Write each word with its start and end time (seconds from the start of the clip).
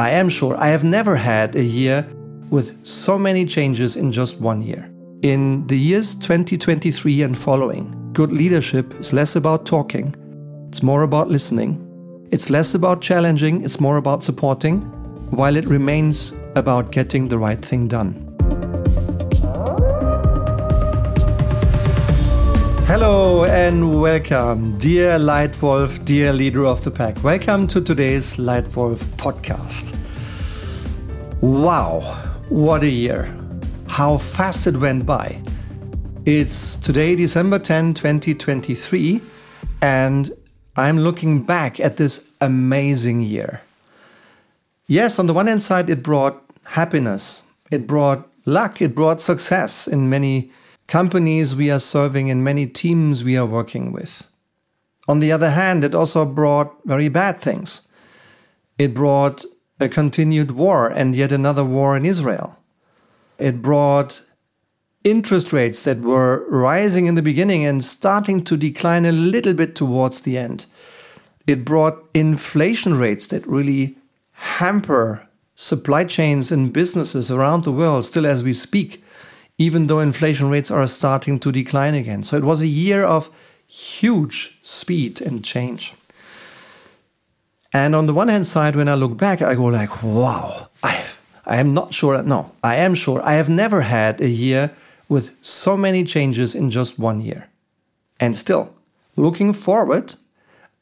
I 0.00 0.12
am 0.12 0.30
sure 0.30 0.56
I 0.56 0.68
have 0.68 0.82
never 0.82 1.14
had 1.14 1.56
a 1.56 1.62
year 1.62 2.08
with 2.48 2.86
so 2.86 3.18
many 3.18 3.44
changes 3.44 3.96
in 3.96 4.12
just 4.12 4.40
one 4.40 4.62
year. 4.62 4.90
In 5.20 5.66
the 5.66 5.76
years 5.76 6.14
2023 6.14 7.20
and 7.20 7.36
following, 7.36 8.10
good 8.14 8.32
leadership 8.32 8.98
is 8.98 9.12
less 9.12 9.36
about 9.36 9.66
talking, 9.66 10.14
it's 10.70 10.82
more 10.82 11.02
about 11.02 11.28
listening. 11.28 11.76
It's 12.32 12.48
less 12.48 12.74
about 12.74 13.02
challenging, 13.02 13.62
it's 13.62 13.78
more 13.78 13.98
about 13.98 14.24
supporting, 14.24 14.80
while 15.32 15.54
it 15.54 15.66
remains 15.66 16.32
about 16.56 16.92
getting 16.92 17.28
the 17.28 17.36
right 17.36 17.62
thing 17.62 17.86
done. 17.86 18.29
Hello 22.90 23.44
and 23.44 24.00
welcome, 24.00 24.76
dear 24.78 25.16
Leitwolf, 25.16 26.04
dear 26.04 26.32
leader 26.32 26.66
of 26.66 26.82
the 26.82 26.90
pack. 26.90 27.22
Welcome 27.22 27.68
to 27.68 27.80
today's 27.80 28.34
Leitwolf 28.34 29.04
podcast. 29.14 29.96
Wow, 31.40 32.00
what 32.48 32.82
a 32.82 32.88
year! 32.88 33.32
How 33.86 34.18
fast 34.18 34.66
it 34.66 34.76
went 34.76 35.06
by. 35.06 35.40
It's 36.26 36.74
today, 36.74 37.14
December 37.14 37.60
10, 37.60 37.94
2023, 37.94 39.22
and 39.80 40.32
I'm 40.74 40.98
looking 40.98 41.44
back 41.44 41.78
at 41.78 41.96
this 41.96 42.28
amazing 42.40 43.20
year. 43.20 43.60
Yes, 44.88 45.20
on 45.20 45.28
the 45.28 45.32
one 45.32 45.46
hand 45.46 45.62
side, 45.62 45.88
it 45.90 46.02
brought 46.02 46.42
happiness, 46.64 47.44
it 47.70 47.86
brought 47.86 48.28
luck, 48.46 48.82
it 48.82 48.96
brought 48.96 49.22
success 49.22 49.86
in 49.86 50.10
many 50.10 50.50
companies 50.90 51.54
we 51.54 51.70
are 51.70 51.78
serving 51.78 52.30
and 52.30 52.44
many 52.44 52.66
teams 52.66 53.22
we 53.22 53.36
are 53.36 53.46
working 53.46 53.92
with. 53.92 54.26
On 55.08 55.20
the 55.20 55.30
other 55.30 55.50
hand, 55.50 55.84
it 55.84 55.94
also 55.94 56.24
brought 56.26 56.74
very 56.84 57.08
bad 57.08 57.40
things. 57.40 57.88
It 58.76 58.92
brought 58.92 59.44
a 59.78 59.88
continued 59.88 60.50
war 60.50 60.88
and 60.88 61.14
yet 61.14 61.30
another 61.30 61.64
war 61.64 61.96
in 61.96 62.04
Israel. 62.04 62.58
It 63.38 63.62
brought 63.62 64.22
interest 65.04 65.52
rates 65.52 65.82
that 65.82 66.00
were 66.00 66.44
rising 66.50 67.06
in 67.06 67.14
the 67.14 67.22
beginning 67.22 67.64
and 67.64 67.84
starting 67.84 68.42
to 68.44 68.56
decline 68.56 69.06
a 69.06 69.12
little 69.12 69.54
bit 69.54 69.76
towards 69.76 70.22
the 70.22 70.36
end. 70.36 70.66
It 71.46 71.64
brought 71.64 72.04
inflation 72.14 72.98
rates 72.98 73.28
that 73.28 73.46
really 73.46 73.96
hamper 74.32 75.28
supply 75.54 76.04
chains 76.04 76.50
and 76.50 76.72
businesses 76.72 77.30
around 77.30 77.62
the 77.62 77.72
world, 77.72 78.06
still 78.06 78.26
as 78.26 78.42
we 78.42 78.52
speak 78.52 79.04
even 79.60 79.88
though 79.88 80.00
inflation 80.00 80.48
rates 80.48 80.70
are 80.70 80.86
starting 80.86 81.38
to 81.38 81.52
decline 81.52 81.92
again. 81.92 82.24
So 82.24 82.38
it 82.38 82.44
was 82.44 82.62
a 82.62 82.66
year 82.66 83.04
of 83.04 83.28
huge 83.66 84.58
speed 84.62 85.20
and 85.20 85.44
change. 85.44 85.92
And 87.70 87.94
on 87.94 88.06
the 88.06 88.14
one 88.14 88.28
hand 88.28 88.46
side, 88.46 88.74
when 88.74 88.88
I 88.88 88.94
look 88.94 89.18
back, 89.18 89.42
I 89.42 89.54
go 89.54 89.66
like, 89.66 90.02
wow, 90.02 90.70
I, 90.82 91.04
I 91.44 91.58
am 91.58 91.74
not 91.74 91.92
sure. 91.92 92.22
No, 92.22 92.52
I 92.64 92.76
am 92.76 92.94
sure. 92.94 93.20
I 93.22 93.34
have 93.34 93.50
never 93.50 93.82
had 93.82 94.22
a 94.22 94.30
year 94.30 94.70
with 95.10 95.36
so 95.42 95.76
many 95.76 96.04
changes 96.04 96.54
in 96.54 96.70
just 96.70 96.98
one 96.98 97.20
year. 97.20 97.50
And 98.18 98.38
still, 98.38 98.72
looking 99.14 99.52
forward, 99.52 100.14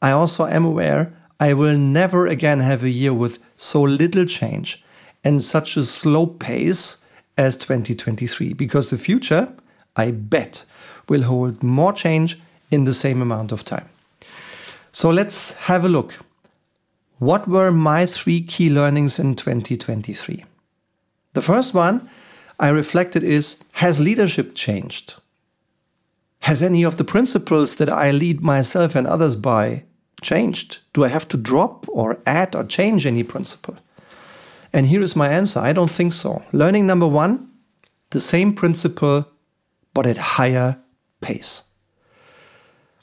I 0.01 0.11
also 0.11 0.45
am 0.45 0.63
aware 0.63 1.13
I 1.37 1.51
will 1.51 1.77
never 1.77 2.27
again 2.27 2.61
have 2.61 2.85
a 2.85 2.89
year 2.89 3.13
with 3.13 3.39
so 3.57 3.81
little 3.81 4.25
change 4.25 4.85
and 5.21 5.43
such 5.43 5.75
a 5.75 5.83
slow 5.83 6.25
pace 6.25 6.98
as 7.39 7.55
2023 7.55 8.53
because 8.53 8.89
the 8.89 8.97
future, 8.97 9.47
I 9.95 10.11
bet, 10.11 10.65
will 11.07 11.23
hold 11.23 11.63
more 11.63 11.93
change 11.93 12.37
in 12.69 12.83
the 12.83 12.93
same 12.93 13.21
amount 13.21 13.53
of 13.53 13.63
time. 13.63 13.87
So 14.91 15.09
let's 15.09 15.53
have 15.69 15.85
a 15.85 15.89
look. 15.89 16.19
What 17.19 17.47
were 17.47 17.71
my 17.71 18.05
three 18.05 18.41
key 18.41 18.69
learnings 18.69 19.19
in 19.19 19.35
2023? 19.35 20.43
The 21.33 21.41
first 21.41 21.73
one 21.73 22.09
I 22.59 22.69
reflected 22.69 23.23
is 23.23 23.63
Has 23.71 24.01
leadership 24.01 24.53
changed? 24.53 25.15
Has 26.41 26.61
any 26.61 26.83
of 26.83 26.97
the 26.97 27.05
principles 27.05 27.77
that 27.77 27.89
I 27.89 28.11
lead 28.11 28.41
myself 28.41 28.95
and 28.95 29.07
others 29.07 29.35
by 29.35 29.83
changed? 30.21 30.79
Do 30.93 31.05
I 31.05 31.07
have 31.07 31.27
to 31.29 31.37
drop 31.37 31.85
or 31.87 32.19
add 32.25 32.53
or 32.53 32.65
change 32.65 33.05
any 33.05 33.23
principle? 33.23 33.77
And 34.71 34.85
here 34.87 35.01
is 35.01 35.15
my 35.15 35.29
answer 35.29 35.59
I 35.59 35.73
don't 35.73 35.91
think 35.91 36.13
so. 36.13 36.43
Learning 36.51 36.85
number 36.85 37.07
one, 37.07 37.49
the 38.11 38.19
same 38.19 38.53
principle, 38.53 39.25
but 39.93 40.05
at 40.05 40.17
higher 40.17 40.77
pace. 41.21 41.63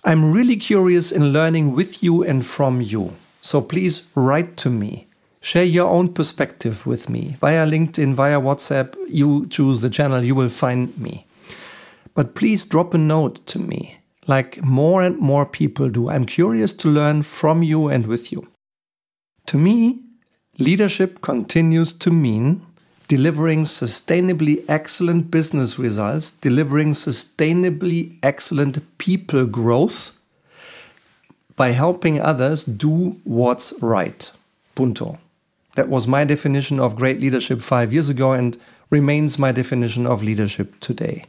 I'm 0.05 0.33
really 0.33 0.57
curious 0.57 1.11
in 1.11 1.33
learning 1.33 1.73
with 1.73 2.03
you 2.03 2.23
and 2.23 2.47
from 2.47 2.81
you. 2.81 3.15
So 3.41 3.61
please 3.61 4.09
write 4.15 4.57
to 4.59 4.71
me. 4.71 5.09
Share 5.41 5.65
your 5.65 5.89
own 5.89 6.13
perspective 6.13 6.87
with 6.87 7.09
me 7.09 7.37
via 7.41 7.67
LinkedIn, 7.67 8.15
via 8.15 8.41
WhatsApp. 8.41 8.95
You 9.09 9.47
choose 9.47 9.81
the 9.81 9.91
channel, 9.91 10.23
you 10.23 10.35
will 10.35 10.49
find 10.49 10.97
me. 10.99 11.27
But 12.15 12.35
please 12.35 12.65
drop 12.65 12.95
a 12.95 12.99
note 12.99 13.47
to 13.49 13.59
me, 13.59 13.99
like 14.27 14.63
more 14.65 15.03
and 15.03 15.19
more 15.19 15.45
people 15.45 15.91
do. 15.91 16.09
I'm 16.09 16.25
curious 16.25 16.73
to 16.75 16.89
learn 16.89 17.23
from 17.23 17.63
you 17.63 17.89
and 17.89 18.07
with 18.07 18.33
you. 18.33 18.49
To 19.47 19.59
me, 19.59 20.06
Leadership 20.59 21.21
continues 21.21 21.93
to 21.93 22.11
mean 22.11 22.65
delivering 23.09 23.65
sustainably 23.65 24.65
excellent 24.69 25.31
business 25.31 25.79
results, 25.79 26.31
delivering 26.31 26.93
sustainably 26.93 28.17
excellent 28.23 28.99
people 28.99 29.45
growth 29.47 30.13
by 31.57 31.71
helping 31.71 32.21
others 32.21 32.65
do 32.65 33.21
what's 33.25 33.73
right. 33.83 34.31
Punto. 34.75 35.19
That 35.75 35.89
was 35.89 36.07
my 36.07 36.25
definition 36.25 36.81
of 36.81 36.97
great 36.97 37.21
leadership 37.21 37.61
five 37.61 37.93
years 37.93 38.09
ago 38.09 38.33
and 38.33 38.59
remains 38.89 39.39
my 39.39 39.53
definition 39.53 40.07
of 40.07 40.23
leadership 40.23 40.81
today. 40.81 41.25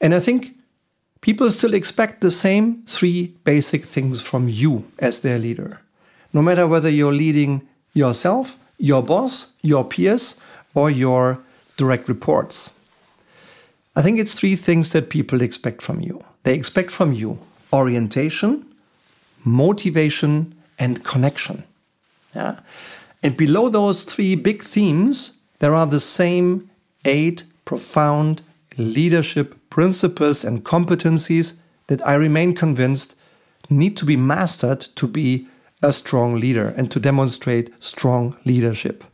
And 0.00 0.14
I 0.14 0.20
think 0.20 0.56
people 1.20 1.50
still 1.52 1.74
expect 1.74 2.20
the 2.20 2.30
same 2.30 2.82
three 2.86 3.34
basic 3.44 3.84
things 3.84 4.20
from 4.20 4.48
you 4.48 4.90
as 4.98 5.20
their 5.20 5.38
leader. 5.38 5.80
No 6.32 6.42
matter 6.42 6.66
whether 6.66 6.88
you're 6.88 7.12
leading 7.12 7.68
yourself, 7.92 8.56
your 8.78 9.02
boss, 9.02 9.52
your 9.62 9.84
peers, 9.84 10.40
or 10.74 10.90
your 10.90 11.38
direct 11.76 12.08
reports. 12.08 12.78
I 13.96 14.02
think 14.02 14.18
it's 14.18 14.34
three 14.34 14.56
things 14.56 14.90
that 14.90 15.10
people 15.10 15.40
expect 15.40 15.82
from 15.82 16.00
you. 16.00 16.24
They 16.44 16.54
expect 16.54 16.90
from 16.90 17.12
you 17.12 17.38
orientation, 17.72 18.66
motivation, 19.44 20.54
and 20.78 21.04
connection. 21.04 21.64
Yeah? 22.34 22.60
And 23.22 23.36
below 23.36 23.68
those 23.68 24.02
three 24.02 24.34
big 24.34 24.62
themes, 24.62 25.38
there 25.58 25.74
are 25.74 25.86
the 25.86 26.00
same 26.00 26.70
eight 27.04 27.44
profound 27.64 28.42
leadership 28.76 29.56
principles 29.70 30.42
and 30.42 30.64
competencies 30.64 31.60
that 31.86 32.06
I 32.06 32.14
remain 32.14 32.54
convinced 32.54 33.14
need 33.68 33.96
to 33.98 34.04
be 34.04 34.16
mastered 34.16 34.80
to 34.80 35.06
be 35.06 35.46
a 35.82 35.92
strong 35.92 36.38
leader 36.38 36.68
and 36.76 36.90
to 36.90 37.00
demonstrate 37.00 37.72
strong 37.82 38.36
leadership. 38.44 39.04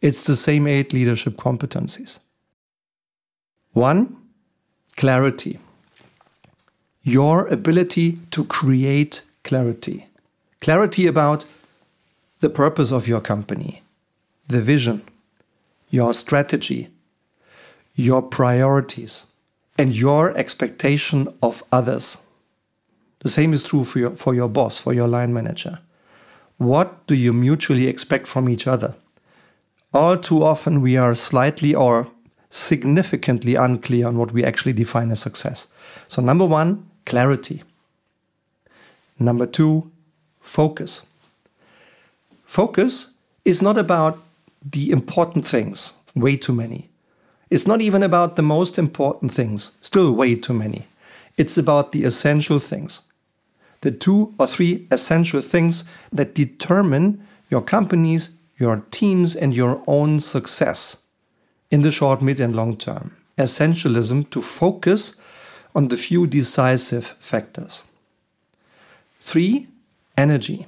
It's 0.00 0.24
the 0.24 0.36
same 0.36 0.66
eight 0.66 0.92
leadership 0.92 1.36
competencies. 1.36 2.18
One, 3.72 4.16
clarity. 4.96 5.58
Your 7.02 7.46
ability 7.46 8.18
to 8.32 8.44
create 8.44 9.22
clarity. 9.44 10.06
Clarity 10.60 11.06
about 11.06 11.44
the 12.40 12.50
purpose 12.50 12.92
of 12.92 13.08
your 13.08 13.20
company, 13.20 13.82
the 14.48 14.60
vision, 14.60 15.02
your 15.90 16.12
strategy, 16.12 16.88
your 17.94 18.22
priorities, 18.22 19.26
and 19.78 19.94
your 19.94 20.36
expectation 20.36 21.28
of 21.42 21.62
others. 21.72 22.18
The 23.20 23.28
same 23.28 23.52
is 23.52 23.62
true 23.62 23.84
for 23.84 23.98
your, 23.98 24.10
for 24.16 24.34
your 24.34 24.48
boss, 24.48 24.78
for 24.78 24.92
your 24.92 25.08
line 25.08 25.32
manager. 25.32 25.78
What 26.62 27.08
do 27.08 27.16
you 27.16 27.32
mutually 27.32 27.88
expect 27.88 28.28
from 28.28 28.48
each 28.48 28.68
other? 28.68 28.94
All 29.92 30.16
too 30.16 30.44
often, 30.44 30.80
we 30.80 30.96
are 30.96 31.12
slightly 31.12 31.74
or 31.74 32.06
significantly 32.50 33.56
unclear 33.56 34.06
on 34.06 34.16
what 34.16 34.30
we 34.30 34.44
actually 34.44 34.72
define 34.72 35.10
as 35.10 35.18
success. 35.18 35.66
So, 36.06 36.22
number 36.22 36.46
one, 36.46 36.88
clarity. 37.04 37.64
Number 39.18 39.44
two, 39.44 39.90
focus. 40.40 41.04
Focus 42.44 43.16
is 43.44 43.60
not 43.60 43.76
about 43.76 44.22
the 44.64 44.92
important 44.92 45.44
things, 45.44 45.94
way 46.14 46.36
too 46.36 46.54
many. 46.54 46.90
It's 47.50 47.66
not 47.66 47.80
even 47.80 48.04
about 48.04 48.36
the 48.36 48.42
most 48.42 48.78
important 48.78 49.34
things, 49.34 49.72
still 49.80 50.12
way 50.12 50.36
too 50.36 50.54
many. 50.54 50.86
It's 51.36 51.58
about 51.58 51.90
the 51.90 52.04
essential 52.04 52.60
things 52.60 53.00
the 53.82 53.92
two 53.92 54.34
or 54.38 54.46
three 54.46 54.88
essential 54.90 55.40
things 55.40 55.84
that 56.10 56.34
determine 56.34 57.24
your 57.50 57.62
companies, 57.62 58.30
your 58.56 58.82
teams, 58.90 59.36
and 59.36 59.54
your 59.54 59.82
own 59.86 60.20
success 60.20 61.04
in 61.70 61.82
the 61.82 61.92
short, 61.92 62.22
mid, 62.22 62.40
and 62.40 62.56
long 62.56 62.76
term. 62.76 63.16
Essentialism 63.38 64.28
to 64.30 64.42
focus 64.42 65.20
on 65.74 65.88
the 65.88 65.96
few 65.96 66.26
decisive 66.26 67.14
factors. 67.20 67.82
Three, 69.20 69.68
energy. 70.16 70.66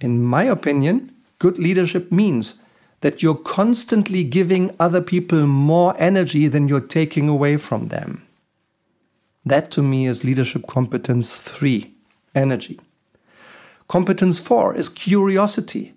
In 0.00 0.22
my 0.22 0.44
opinion, 0.44 1.12
Good 1.40 1.58
leadership 1.58 2.12
means 2.12 2.62
that 3.00 3.22
you're 3.22 3.34
constantly 3.34 4.22
giving 4.22 4.76
other 4.78 5.00
people 5.00 5.46
more 5.46 5.96
energy 5.98 6.48
than 6.48 6.68
you're 6.68 6.82
taking 6.82 7.30
away 7.30 7.56
from 7.56 7.88
them. 7.88 8.26
That 9.44 9.70
to 9.72 9.82
me 9.82 10.06
is 10.06 10.24
leadership 10.24 10.66
competence 10.66 11.36
three 11.40 11.94
energy. 12.34 12.80
Competence 13.88 14.38
four 14.38 14.74
is 14.74 14.88
curiosity, 14.88 15.94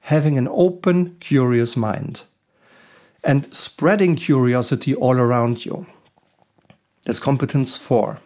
having 0.00 0.38
an 0.38 0.48
open, 0.48 1.16
curious 1.18 1.76
mind, 1.76 2.24
and 3.24 3.52
spreading 3.54 4.16
curiosity 4.16 4.94
all 4.94 5.18
around 5.18 5.64
you. 5.64 5.86
That's 7.04 7.18
competence 7.18 7.76
four. 7.76 8.20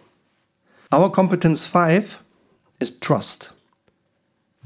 Our 0.93 1.11
competence 1.11 1.67
five 1.67 2.23
is 2.81 2.91
trust 2.91 3.51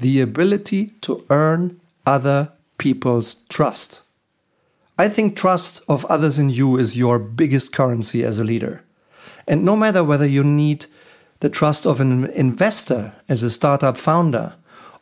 the 0.01 0.19
ability 0.19 0.87
to 1.01 1.23
earn 1.29 1.79
other 2.05 2.51
people's 2.79 3.35
trust. 3.49 4.01
I 4.97 5.07
think 5.07 5.37
trust 5.37 5.81
of 5.87 6.05
others 6.05 6.39
in 6.39 6.49
you 6.49 6.77
is 6.77 6.97
your 6.97 7.19
biggest 7.19 7.71
currency 7.71 8.23
as 8.23 8.39
a 8.39 8.43
leader. 8.43 8.83
And 9.51 9.63
no 9.63 9.75
matter 9.75 10.03
whether 10.03 10.25
you 10.25 10.43
need 10.43 10.87
the 11.41 11.49
trust 11.49 11.85
of 11.85 12.01
an 12.01 12.25
investor 12.31 13.13
as 13.29 13.43
a 13.43 13.49
startup 13.49 13.97
founder 13.97 14.55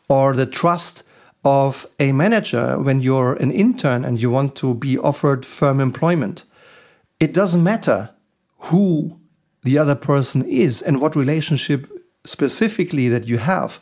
or 0.10 0.34
the 0.34 0.46
trust 0.46 1.04
of 1.46 1.86
a 2.00 2.12
manager 2.12 2.78
when 2.80 3.00
you're 3.00 3.36
an 3.36 3.52
intern 3.52 4.04
and 4.04 4.22
you 4.22 4.30
want 4.30 4.56
to 4.56 4.74
be 4.74 4.98
offered 4.98 5.46
firm 5.46 5.80
employment, 5.80 6.44
it 7.20 7.34
doesn't 7.34 7.64
matter 7.64 8.10
who 8.72 9.20
the 9.64 9.78
other 9.78 9.96
person 9.96 10.44
is 10.44 10.82
and 10.82 11.00
what 11.00 11.16
relationship 11.16 11.88
specifically 12.26 13.08
that 13.08 13.28
you 13.28 13.38
have. 13.38 13.80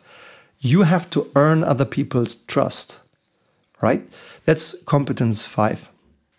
You 0.59 0.83
have 0.83 1.09
to 1.11 1.31
earn 1.35 1.63
other 1.63 1.85
people's 1.85 2.35
trust 2.35 2.99
right? 3.81 4.07
That's 4.45 4.81
competence 4.83 5.45
five. 5.45 5.89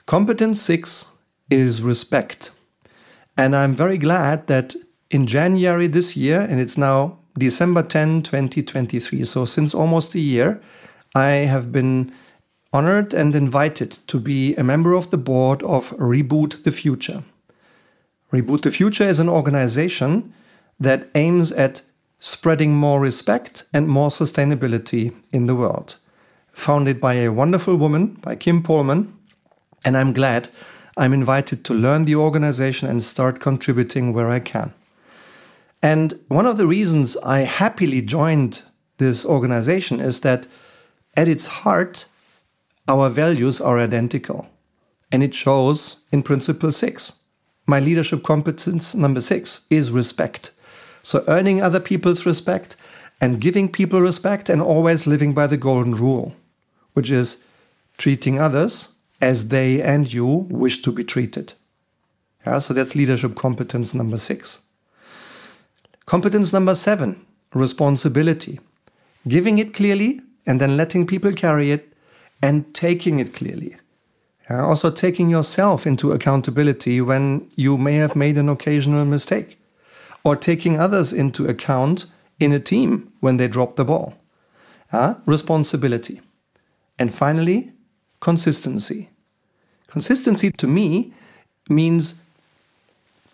Competence 0.06 0.60
six 0.60 1.12
is 1.50 1.82
respect. 1.82 2.50
And 3.38 3.54
I'm 3.54 3.74
very 3.74 3.96
glad 3.96 4.48
that 4.48 4.74
in 5.10 5.26
January 5.26 5.86
this 5.86 6.16
year, 6.16 6.40
and 6.40 6.60
it's 6.60 6.76
now 6.76 7.18
December 7.38 7.84
10, 7.84 8.24
2023, 8.24 9.24
so 9.24 9.46
since 9.46 9.74
almost 9.74 10.14
a 10.16 10.20
year, 10.20 10.60
I 11.14 11.46
have 11.46 11.70
been 11.70 12.12
honored 12.72 13.14
and 13.14 13.34
invited 13.36 13.92
to 14.08 14.18
be 14.18 14.56
a 14.56 14.64
member 14.64 14.92
of 14.92 15.10
the 15.10 15.16
board 15.16 15.62
of 15.62 15.90
Reboot 15.92 16.64
the 16.64 16.72
Future. 16.72 17.22
Reboot 18.32 18.62
the 18.62 18.72
Future 18.72 19.04
is 19.04 19.20
an 19.20 19.28
organization 19.28 20.34
that 20.80 21.08
aims 21.14 21.52
at 21.52 21.82
spreading 22.18 22.74
more 22.74 23.00
respect 23.00 23.64
and 23.72 23.88
more 23.88 24.08
sustainability 24.08 25.14
in 25.32 25.46
the 25.46 25.54
world 25.54 25.96
founded 26.58 27.00
by 27.00 27.14
a 27.14 27.32
wonderful 27.32 27.76
woman, 27.76 28.18
by 28.20 28.34
Kim 28.34 28.62
Polman, 28.62 29.12
And 29.84 29.96
I'm 29.96 30.12
glad 30.12 30.48
I'm 30.98 31.12
invited 31.12 31.64
to 31.64 31.74
learn 31.74 32.04
the 32.04 32.16
organization 32.16 32.88
and 32.88 33.02
start 33.02 33.40
contributing 33.40 34.12
where 34.12 34.28
I 34.28 34.40
can. 34.40 34.74
And 35.80 36.18
one 36.28 36.44
of 36.44 36.56
the 36.56 36.66
reasons 36.66 37.16
I 37.18 37.40
happily 37.40 38.02
joined 38.02 38.62
this 38.98 39.24
organization 39.24 40.00
is 40.00 40.20
that 40.20 40.46
at 41.16 41.28
its 41.28 41.46
heart, 41.46 42.06
our 42.88 43.08
values 43.08 43.60
are 43.60 43.78
identical. 43.78 44.48
And 45.12 45.22
it 45.22 45.34
shows 45.34 46.00
in 46.12 46.22
principle 46.22 46.72
six. 46.72 47.14
My 47.66 47.80
leadership 47.80 48.24
competence 48.24 48.94
number 48.94 49.20
six 49.20 49.62
is 49.70 49.90
respect. 49.90 50.50
So, 51.02 51.24
earning 51.28 51.62
other 51.62 51.80
people's 51.80 52.26
respect 52.26 52.76
and 53.20 53.40
giving 53.40 53.70
people 53.70 54.00
respect 54.00 54.50
and 54.50 54.60
always 54.60 55.06
living 55.06 55.32
by 55.32 55.46
the 55.46 55.56
golden 55.56 55.94
rule 55.94 56.34
which 56.98 57.12
is 57.12 57.44
treating 57.96 58.40
others 58.40 58.96
as 59.20 59.48
they 59.48 59.82
and 59.82 60.12
you 60.12 60.26
wish 60.26 60.82
to 60.82 60.92
be 60.92 61.04
treated. 61.04 61.54
Yeah, 62.46 62.58
so 62.58 62.74
that's 62.74 62.94
leadership 62.94 63.34
competence 63.34 63.94
number 63.94 64.16
six. 64.16 64.62
Competence 66.06 66.52
number 66.52 66.74
seven 66.74 67.24
responsibility. 67.54 68.60
Giving 69.26 69.58
it 69.58 69.74
clearly 69.74 70.20
and 70.46 70.60
then 70.60 70.76
letting 70.76 71.06
people 71.06 71.32
carry 71.32 71.70
it 71.70 71.92
and 72.42 72.72
taking 72.74 73.18
it 73.18 73.34
clearly. 73.34 73.76
Yeah, 74.48 74.64
also 74.64 74.90
taking 74.90 75.28
yourself 75.28 75.86
into 75.86 76.12
accountability 76.12 77.00
when 77.00 77.50
you 77.54 77.76
may 77.76 77.96
have 77.96 78.16
made 78.16 78.38
an 78.38 78.48
occasional 78.48 79.04
mistake, 79.04 79.60
or 80.24 80.36
taking 80.36 80.80
others 80.80 81.12
into 81.12 81.46
account 81.46 82.06
in 82.40 82.52
a 82.52 82.60
team 82.60 83.12
when 83.20 83.36
they 83.36 83.48
drop 83.48 83.76
the 83.76 83.84
ball. 83.84 84.14
Yeah, 84.92 85.16
responsibility. 85.26 86.22
And 86.98 87.12
finally, 87.12 87.72
consistency. 88.20 89.10
Consistency 89.86 90.50
to 90.52 90.66
me 90.66 91.12
means 91.68 92.20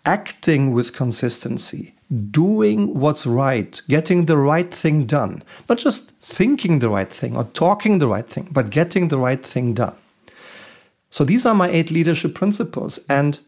acting 0.05 0.71
with 0.71 0.93
consistency, 0.93 1.95
doing 2.31 2.99
what's 2.99 3.25
right, 3.25 3.81
getting 3.87 4.25
the 4.25 4.37
right 4.37 4.73
thing 4.73 5.05
done. 5.05 5.43
Not 5.67 5.79
just 5.79 6.11
thinking 6.21 6.79
the 6.79 6.89
right 6.89 7.11
thing 7.11 7.35
or 7.35 7.45
talking 7.45 7.99
the 7.99 8.07
right 8.07 8.27
thing, 8.27 8.49
but 8.51 8.69
getting 8.69 9.07
the 9.07 9.17
right 9.17 9.43
thing 9.43 9.73
done. 9.73 9.95
So 11.09 11.23
these 11.23 11.45
are 11.45 11.55
my 11.55 11.69
eight 11.69 11.91
leadership 11.91 12.35
principles. 12.35 12.99
And 13.09 13.39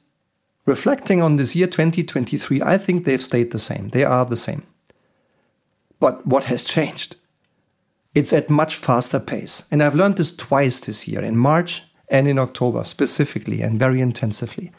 reflecting 0.66 1.22
on 1.22 1.36
this 1.36 1.56
year 1.56 1.68
2023, 1.68 2.62
I 2.62 2.78
think 2.78 3.06
they've 3.06 3.22
stayed 3.22 3.52
the 3.52 3.60
same. 3.60 3.90
They 3.90 4.04
are 4.04 4.26
the 4.26 4.38
same. 4.38 4.64
But 6.00 6.26
what 6.26 6.46
has 6.46 6.64
changed? 6.64 7.16
It's 8.18 8.34
at 8.34 8.50
much 8.50 8.78
faster 8.78 9.20
pace. 9.20 9.68
And 9.70 9.84
I've 9.84 9.94
learned 9.94 10.18
this 10.18 10.36
twice 10.36 10.80
this 10.80 11.08
year, 11.08 11.22
in 11.22 11.38
March 11.38 11.84
and 12.10 12.28
in 12.28 12.40
October 12.40 12.84
specifically, 12.84 13.62
and 13.62 13.78
very 13.78 14.02
intensively. 14.02 14.72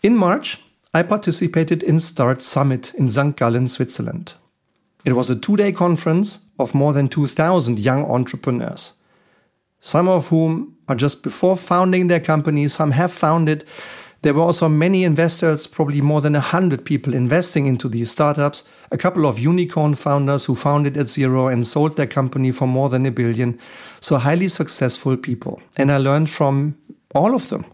In 0.00 0.16
March, 0.16 0.60
I 0.92 1.02
participated 1.02 1.82
in 1.82 1.98
Start 1.98 2.40
Summit 2.40 2.94
in 2.94 3.08
St. 3.08 3.36
Gallen, 3.36 3.66
Switzerland. 3.68 4.34
It 5.04 5.14
was 5.14 5.28
a 5.28 5.34
two 5.34 5.56
day 5.56 5.72
conference 5.72 6.46
of 6.56 6.72
more 6.72 6.92
than 6.92 7.08
2,000 7.08 7.80
young 7.80 8.04
entrepreneurs, 8.04 8.92
some 9.80 10.06
of 10.06 10.28
whom 10.28 10.76
are 10.86 10.94
just 10.94 11.24
before 11.24 11.56
founding 11.56 12.06
their 12.06 12.20
companies, 12.20 12.74
some 12.74 12.92
have 12.92 13.12
founded. 13.12 13.64
There 14.24 14.32
were 14.32 14.40
also 14.40 14.70
many 14.70 15.04
investors, 15.04 15.66
probably 15.66 16.00
more 16.00 16.22
than 16.22 16.32
100 16.32 16.86
people 16.86 17.12
investing 17.12 17.66
into 17.66 17.90
these 17.90 18.10
startups 18.10 18.62
a 18.90 18.96
couple 18.96 19.26
of 19.26 19.38
unicorn 19.38 19.94
founders 19.94 20.46
who 20.46 20.54
founded 20.54 20.96
at 20.96 21.08
zero 21.08 21.48
and 21.48 21.66
sold 21.66 21.96
their 21.96 22.06
company 22.06 22.50
for 22.50 22.66
more 22.66 22.88
than 22.88 23.04
a 23.04 23.10
billion. 23.10 23.58
So 24.00 24.16
highly 24.16 24.48
successful 24.48 25.18
people. 25.18 25.60
And 25.76 25.92
I 25.92 25.98
learned 25.98 26.30
from 26.30 26.78
all 27.14 27.34
of 27.34 27.50
them. 27.50 27.66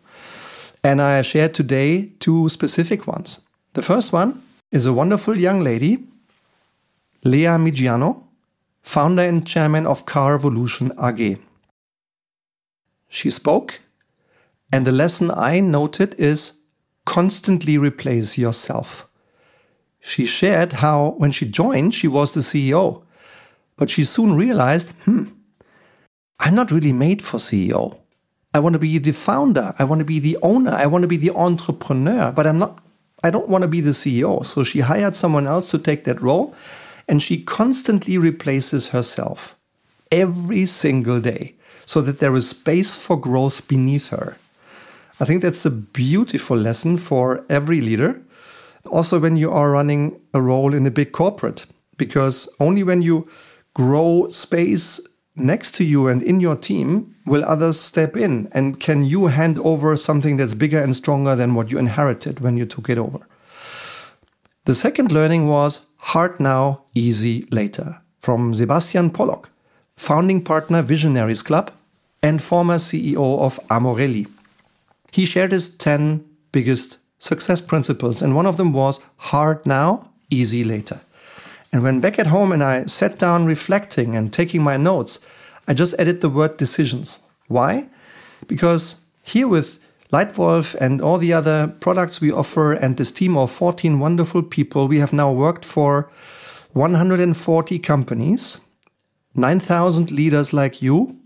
And 0.82 1.00
I 1.00 1.22
share 1.22 1.48
today 1.48 2.10
two 2.18 2.48
specific 2.48 3.06
ones. 3.06 3.42
The 3.74 3.82
first 3.82 4.12
one 4.12 4.42
is 4.72 4.86
a 4.86 4.92
wonderful 4.92 5.36
young 5.36 5.60
lady, 5.62 5.98
Lea 7.22 7.58
Miggiano, 7.58 8.24
founder 8.82 9.22
and 9.22 9.46
chairman 9.46 9.86
of 9.86 10.04
Car 10.04 10.36
Carvolution 10.36 10.90
AG. 11.00 11.36
She 13.08 13.30
spoke, 13.30 13.80
and 14.72 14.86
the 14.86 14.92
lesson 14.92 15.30
I 15.30 15.60
noted 15.60 16.14
is 16.18 16.60
constantly 17.04 17.76
replace 17.76 18.38
yourself. 18.38 19.10
She 20.00 20.26
shared 20.26 20.74
how 20.74 21.10
when 21.18 21.32
she 21.32 21.46
joined, 21.46 21.94
she 21.94 22.08
was 22.08 22.32
the 22.32 22.40
CEO. 22.40 23.02
But 23.76 23.90
she 23.90 24.04
soon 24.04 24.36
realized, 24.36 24.92
hmm, 25.04 25.24
I'm 26.38 26.54
not 26.54 26.70
really 26.70 26.92
made 26.92 27.22
for 27.22 27.38
CEO. 27.38 27.98
I 28.52 28.60
want 28.60 28.72
to 28.74 28.78
be 28.78 28.98
the 28.98 29.12
founder. 29.12 29.74
I 29.78 29.84
want 29.84 30.00
to 30.00 30.04
be 30.04 30.18
the 30.18 30.38
owner. 30.42 30.72
I 30.72 30.86
want 30.86 31.02
to 31.02 31.08
be 31.08 31.16
the 31.16 31.30
entrepreneur, 31.30 32.32
but 32.32 32.46
I'm 32.46 32.58
not, 32.58 32.82
I 33.22 33.30
don't 33.30 33.48
want 33.48 33.62
to 33.62 33.68
be 33.68 33.80
the 33.80 33.90
CEO. 33.90 34.44
So 34.44 34.64
she 34.64 34.80
hired 34.80 35.14
someone 35.14 35.46
else 35.46 35.70
to 35.70 35.78
take 35.78 36.04
that 36.04 36.22
role 36.22 36.54
and 37.08 37.22
she 37.22 37.42
constantly 37.42 38.18
replaces 38.18 38.88
herself 38.88 39.56
every 40.10 40.66
single 40.66 41.20
day 41.20 41.54
so 41.84 42.00
that 42.00 42.18
there 42.18 42.34
is 42.34 42.48
space 42.48 42.96
for 42.96 43.18
growth 43.18 43.66
beneath 43.66 44.08
her. 44.08 44.36
I 45.20 45.24
think 45.26 45.42
that's 45.42 45.66
a 45.66 45.70
beautiful 45.70 46.56
lesson 46.56 46.96
for 46.96 47.44
every 47.48 47.80
leader 47.80 48.22
also, 48.86 49.20
when 49.20 49.36
you 49.36 49.52
are 49.52 49.70
running 49.70 50.20
a 50.32 50.40
role 50.40 50.74
in 50.74 50.86
a 50.86 50.90
big 50.90 51.12
corporate, 51.12 51.66
because 51.96 52.48
only 52.58 52.82
when 52.82 53.02
you 53.02 53.28
grow 53.74 54.28
space 54.30 55.00
next 55.36 55.74
to 55.76 55.84
you 55.84 56.08
and 56.08 56.22
in 56.22 56.40
your 56.40 56.56
team 56.56 57.14
will 57.26 57.44
others 57.44 57.78
step 57.78 58.16
in 58.16 58.48
and 58.52 58.80
can 58.80 59.04
you 59.04 59.26
hand 59.26 59.58
over 59.58 59.96
something 59.96 60.36
that's 60.36 60.54
bigger 60.54 60.82
and 60.82 60.96
stronger 60.96 61.36
than 61.36 61.54
what 61.54 61.70
you 61.70 61.78
inherited 61.78 62.40
when 62.40 62.56
you 62.56 62.66
took 62.66 62.88
it 62.88 62.98
over. 62.98 63.20
The 64.64 64.74
second 64.74 65.12
learning 65.12 65.46
was 65.46 65.86
hard 65.96 66.40
now, 66.40 66.82
easy 66.94 67.46
later 67.50 68.00
from 68.18 68.54
Sebastian 68.54 69.10
Pollok, 69.10 69.46
founding 69.96 70.42
partner 70.42 70.82
Visionaries 70.82 71.42
Club 71.42 71.70
and 72.22 72.42
former 72.42 72.76
CEO 72.76 73.38
of 73.38 73.60
Amorelie. 73.68 74.26
He 75.10 75.24
shared 75.24 75.52
his 75.52 75.76
10 75.76 76.24
biggest 76.52 76.98
success 77.18 77.60
principles, 77.60 78.22
and 78.22 78.34
one 78.34 78.46
of 78.46 78.56
them 78.56 78.72
was 78.72 79.00
hard 79.16 79.66
now, 79.66 80.10
easy 80.30 80.64
later. 80.64 81.00
And 81.72 81.82
when 81.82 82.00
back 82.00 82.18
at 82.18 82.28
home 82.28 82.52
and 82.52 82.62
I 82.62 82.86
sat 82.86 83.18
down 83.18 83.46
reflecting 83.46 84.16
and 84.16 84.32
taking 84.32 84.62
my 84.62 84.76
notes, 84.76 85.20
I 85.68 85.74
just 85.74 85.94
added 85.98 86.20
the 86.20 86.28
word 86.28 86.56
decisions. 86.56 87.20
Why? 87.46 87.88
Because 88.46 89.02
here 89.22 89.46
with 89.46 89.78
Leitwolf 90.12 90.74
and 90.74 91.00
all 91.00 91.18
the 91.18 91.32
other 91.32 91.68
products 91.68 92.20
we 92.20 92.32
offer 92.32 92.72
and 92.72 92.96
this 92.96 93.12
team 93.12 93.36
of 93.36 93.50
14 93.50 94.00
wonderful 94.00 94.42
people, 94.42 94.88
we 94.88 94.98
have 94.98 95.12
now 95.12 95.32
worked 95.32 95.64
for 95.64 96.10
140 96.72 97.78
companies, 97.78 98.58
9,000 99.34 100.10
leaders 100.10 100.52
like 100.52 100.82
you, 100.82 101.16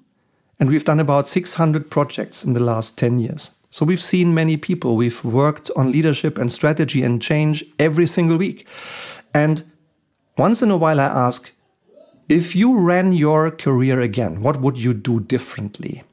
and 0.61 0.69
we've 0.69 0.85
done 0.85 1.01
about 1.01 1.29
600 1.29 1.91
projects 1.91 2.45
in 2.45 2.53
the 2.53 2.61
last 2.61 2.99
10 2.99 3.19
years. 3.19 3.51
So 3.75 3.85
we've 3.85 4.01
seen 4.01 4.33
many 4.33 4.57
people. 4.57 4.95
We've 4.95 5.25
worked 5.25 5.69
on 5.75 5.91
leadership 5.91 6.39
and 6.39 6.53
strategy 6.53 7.03
and 7.03 7.21
change 7.21 7.65
every 7.77 8.07
single 8.07 8.37
week. 8.37 8.69
And 9.35 9.65
once 10.39 10.63
in 10.63 10.71
a 10.71 10.77
while, 10.77 11.01
I 11.01 11.07
ask, 11.07 11.51
if 12.29 12.55
you 12.55 12.79
ran 12.79 13.13
your 13.15 13.51
career 13.51 14.01
again, 14.01 14.43
what 14.43 14.61
would 14.61 14.79
you 14.79 14.95
do 14.95 15.19
differently? 15.19 16.05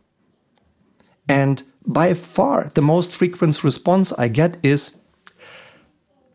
And 1.29 1.61
by 1.85 2.15
far, 2.15 2.71
the 2.73 2.81
most 2.81 3.11
frequent 3.11 3.63
response 3.63 4.11
I 4.13 4.27
get 4.27 4.57
is 4.63 4.97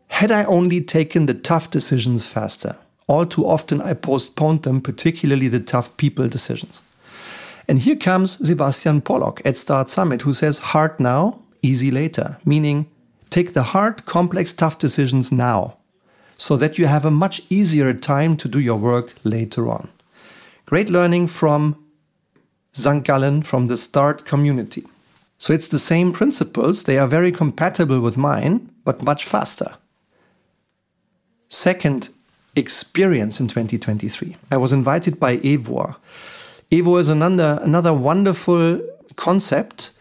Had 0.07 0.31
I 0.31 0.45
only 0.45 0.79
taken 0.79 1.25
the 1.25 1.33
tough 1.33 1.69
decisions 1.69 2.25
faster? 2.25 2.77
All 3.07 3.25
too 3.25 3.45
often, 3.45 3.81
I 3.81 3.95
postponed 3.95 4.63
them, 4.63 4.79
particularly 4.79 5.49
the 5.49 5.59
tough 5.59 5.97
people 5.97 6.29
decisions. 6.29 6.81
And 7.67 7.79
here 7.79 7.97
comes 7.97 8.37
Sebastian 8.47 9.01
Pollok 9.01 9.41
at 9.43 9.57
Start 9.57 9.89
Summit, 9.89 10.21
who 10.21 10.33
says 10.33 10.59
hard 10.59 10.99
now, 10.99 11.41
easy 11.61 11.91
later, 11.91 12.37
meaning 12.45 12.89
take 13.29 13.53
the 13.53 13.63
hard, 13.63 14.05
complex, 14.05 14.53
tough 14.53 14.79
decisions 14.79 15.31
now 15.31 15.77
so 16.37 16.55
that 16.55 16.77
you 16.77 16.85
have 16.85 17.03
a 17.03 17.11
much 17.11 17.41
easier 17.49 17.93
time 17.93 18.37
to 18.37 18.47
do 18.47 18.59
your 18.59 18.77
work 18.77 19.13
later 19.23 19.69
on. 19.69 19.89
Great 20.65 20.89
learning 20.89 21.27
from 21.27 21.83
St. 22.71 23.03
Gallen 23.03 23.41
from 23.41 23.67
the 23.67 23.77
Start 23.77 24.23
community. 24.23 24.83
So 25.39 25.53
it's 25.53 25.67
the 25.67 25.79
same 25.79 26.13
principles, 26.13 26.83
they 26.83 26.97
are 26.97 27.07
very 27.07 27.31
compatible 27.31 27.99
with 27.99 28.17
mine, 28.17 28.69
but 28.85 29.03
much 29.03 29.25
faster. 29.25 29.75
Second 31.49 32.09
experience 32.55 33.39
in 33.39 33.47
2023. 33.47 34.35
I 34.51 34.57
was 34.57 34.73
invited 34.73 35.19
by 35.19 35.37
EWOR. 35.37 35.95
EWOR 36.69 36.99
is 36.99 37.07
another 37.07 37.59
another 37.61 37.93
wonderful 37.93 38.81
concept. 39.15 39.91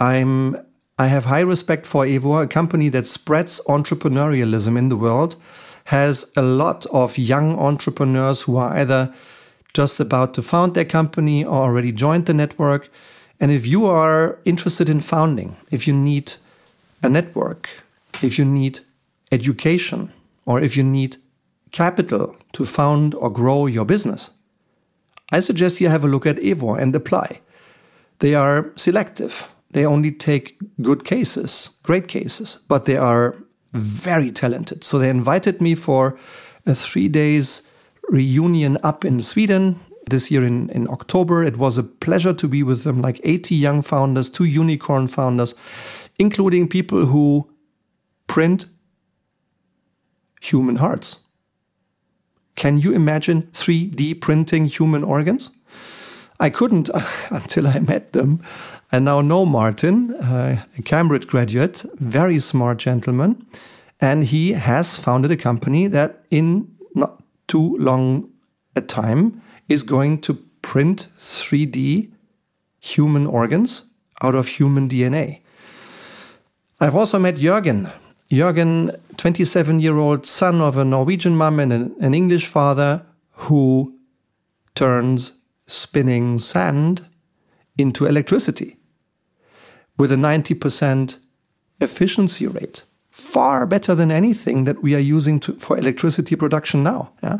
I'm 0.00 0.56
I 0.98 1.08
have 1.08 1.26
high 1.26 1.40
respect 1.40 1.84
for 1.84 2.06
EWOR, 2.06 2.44
a 2.44 2.48
company 2.48 2.88
that 2.88 3.06
spreads 3.06 3.60
entrepreneurialism 3.68 4.78
in 4.78 4.88
the 4.88 4.96
world, 4.96 5.36
has 5.84 6.32
a 6.34 6.40
lot 6.40 6.86
of 6.86 7.18
young 7.18 7.58
entrepreneurs 7.58 8.42
who 8.42 8.56
are 8.56 8.74
either 8.74 9.12
just 9.74 10.00
about 10.00 10.32
to 10.34 10.42
found 10.42 10.72
their 10.72 10.86
company 10.86 11.44
or 11.44 11.64
already 11.64 11.92
joined 11.92 12.24
the 12.24 12.32
network. 12.32 12.90
And 13.38 13.50
if 13.50 13.66
you 13.66 13.84
are 13.84 14.38
interested 14.46 14.88
in 14.88 15.00
founding, 15.02 15.56
if 15.70 15.86
you 15.86 15.92
need 15.92 16.32
a 17.02 17.10
network, 17.10 17.68
if 18.22 18.38
you 18.38 18.46
need 18.46 18.80
education, 19.30 20.10
or 20.46 20.58
if 20.58 20.74
you 20.74 20.82
need 20.82 21.18
capital 21.70 22.34
to 22.54 22.64
found 22.64 23.14
or 23.14 23.30
grow 23.30 23.66
your 23.66 23.84
business, 23.84 24.30
I 25.30 25.40
suggest 25.40 25.80
you 25.80 25.88
have 25.88 26.04
a 26.04 26.08
look 26.08 26.26
at 26.26 26.36
EWOR 26.38 26.78
and 26.78 26.94
apply. 26.94 27.40
They 28.20 28.34
are 28.34 28.72
selective. 28.76 29.54
They 29.70 29.84
only 29.84 30.10
take 30.10 30.58
good 30.80 31.04
cases, 31.04 31.70
great 31.82 32.08
cases, 32.08 32.58
but 32.68 32.86
they 32.86 32.96
are 32.96 33.36
very 33.72 34.30
talented. 34.30 34.82
So 34.84 34.98
they 34.98 35.10
invited 35.10 35.60
me 35.60 35.74
for 35.74 36.18
a 36.66 36.74
three 36.74 37.08
days 37.08 37.62
reunion 38.10 38.78
up 38.82 39.04
in 39.04 39.20
Sweden 39.20 39.78
this 40.08 40.30
year 40.30 40.44
in, 40.44 40.70
in 40.70 40.88
October. 40.88 41.44
It 41.44 41.58
was 41.58 41.76
a 41.76 41.82
pleasure 41.82 42.32
to 42.32 42.48
be 42.48 42.62
with 42.62 42.84
them, 42.84 43.02
like 43.02 43.20
80 43.22 43.54
young 43.54 43.82
founders, 43.82 44.30
two 44.30 44.44
unicorn 44.44 45.08
founders, 45.08 45.54
including 46.18 46.68
people 46.68 47.06
who 47.06 47.50
print 48.26 48.66
human 50.40 50.76
hearts. 50.76 51.18
Can 52.58 52.78
you 52.78 52.92
imagine 52.92 53.42
3D 53.54 54.20
printing 54.20 54.64
human 54.64 55.04
organs? 55.04 55.50
I 56.40 56.50
couldn't 56.50 56.90
until 57.30 57.68
I 57.68 57.78
met 57.78 58.12
them. 58.12 58.42
And 58.90 59.04
now 59.04 59.20
know 59.20 59.46
Martin, 59.46 60.14
uh, 60.16 60.64
a 60.76 60.82
Cambridge 60.82 61.28
graduate, 61.28 61.84
very 61.94 62.40
smart 62.40 62.78
gentleman, 62.78 63.46
and 64.00 64.24
he 64.24 64.54
has 64.54 64.96
founded 64.96 65.30
a 65.30 65.36
company 65.36 65.86
that 65.86 66.24
in 66.32 66.74
not 66.96 67.22
too 67.46 67.76
long 67.78 68.28
a 68.74 68.80
time 68.80 69.40
is 69.68 69.84
going 69.84 70.20
to 70.22 70.34
print 70.60 71.06
3D 71.16 72.10
human 72.80 73.24
organs 73.24 73.84
out 74.20 74.34
of 74.34 74.48
human 74.48 74.88
DNA. 74.88 75.42
I've 76.80 76.96
also 76.96 77.20
met 77.20 77.36
Jürgen, 77.36 77.92
Jürgen, 78.28 78.98
27 79.18 79.80
year 79.80 79.98
old 79.98 80.24
son 80.24 80.60
of 80.60 80.76
a 80.76 80.84
Norwegian 80.84 81.36
mum 81.36 81.60
and 81.60 81.72
an 82.00 82.14
English 82.14 82.46
father, 82.46 83.02
who 83.32 83.98
turns 84.74 85.32
spinning 85.66 86.38
sand 86.38 87.04
into 87.76 88.06
electricity 88.06 88.76
with 89.96 90.12
a 90.12 90.16
90% 90.16 91.18
efficiency 91.80 92.46
rate. 92.46 92.84
Far 93.10 93.66
better 93.66 93.96
than 93.96 94.12
anything 94.12 94.64
that 94.64 94.82
we 94.82 94.94
are 94.94 95.00
using 95.16 95.40
to, 95.40 95.54
for 95.54 95.76
electricity 95.76 96.36
production 96.36 96.84
now. 96.84 97.10
Yeah? 97.20 97.38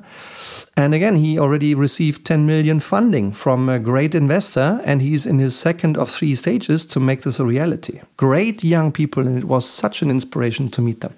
And 0.77 0.93
again, 0.93 1.17
he 1.17 1.39
already 1.39 1.75
received 1.75 2.27
10 2.27 2.47
million 2.47 2.81
funding 2.81 3.33
from 3.33 3.69
a 3.69 3.79
great 3.79 4.15
investor, 4.15 4.81
and 4.85 5.01
he's 5.01 5.27
in 5.27 5.39
his 5.39 5.57
second 5.57 5.97
of 5.97 6.11
three 6.11 6.35
stages 6.35 6.85
to 6.87 6.99
make 6.99 7.23
this 7.23 7.39
a 7.39 7.45
reality. 7.45 8.01
Great 8.17 8.65
young 8.65 8.91
people, 8.91 9.27
and 9.27 9.39
it 9.39 9.45
was 9.45 9.69
such 9.69 10.03
an 10.03 10.11
inspiration 10.11 10.69
to 10.71 10.83
meet 10.83 11.01
them. 11.01 11.15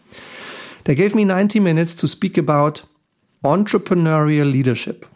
They 0.84 0.94
gave 0.94 1.14
me 1.14 1.24
90 1.24 1.60
minutes 1.60 1.94
to 1.94 2.06
speak 2.06 2.38
about 2.38 2.82
entrepreneurial 3.44 4.50
leadership. 4.50 5.06